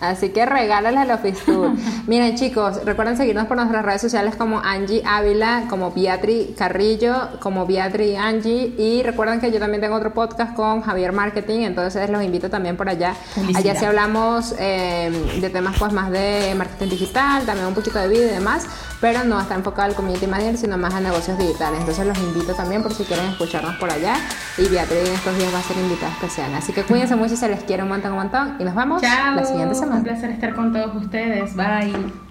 [0.00, 1.72] Así que regálales el Office Tour.
[2.06, 7.66] Miren, chicos, recuerden seguirnos por nuestras redes sociales como Angie Ávila, como Beatri Carrillo, como
[7.66, 8.74] Beatri Angie.
[8.78, 12.76] Y recuerden que yo también tengo otro podcast con Javier Marketing, entonces los invito también
[12.76, 13.14] por allá.
[13.54, 18.08] Allá sí hablamos eh, de temas pues más de marketing digital, también un poquito de
[18.08, 18.66] video y demás,
[19.00, 21.80] pero no está enfocado al community manager, sino más a negocios digitales.
[21.80, 24.14] Entonces los invito también por si quieren escucharnos por allá.
[24.58, 26.54] Y Beatri en estos días va a ser invitada especial.
[26.54, 28.56] Así que cuídense mucho, se les quiere un montón, un montón.
[28.60, 29.87] Y nos vemos la siguiente semana.
[29.96, 31.54] Un placer estar con todos ustedes.
[31.56, 32.27] Bye.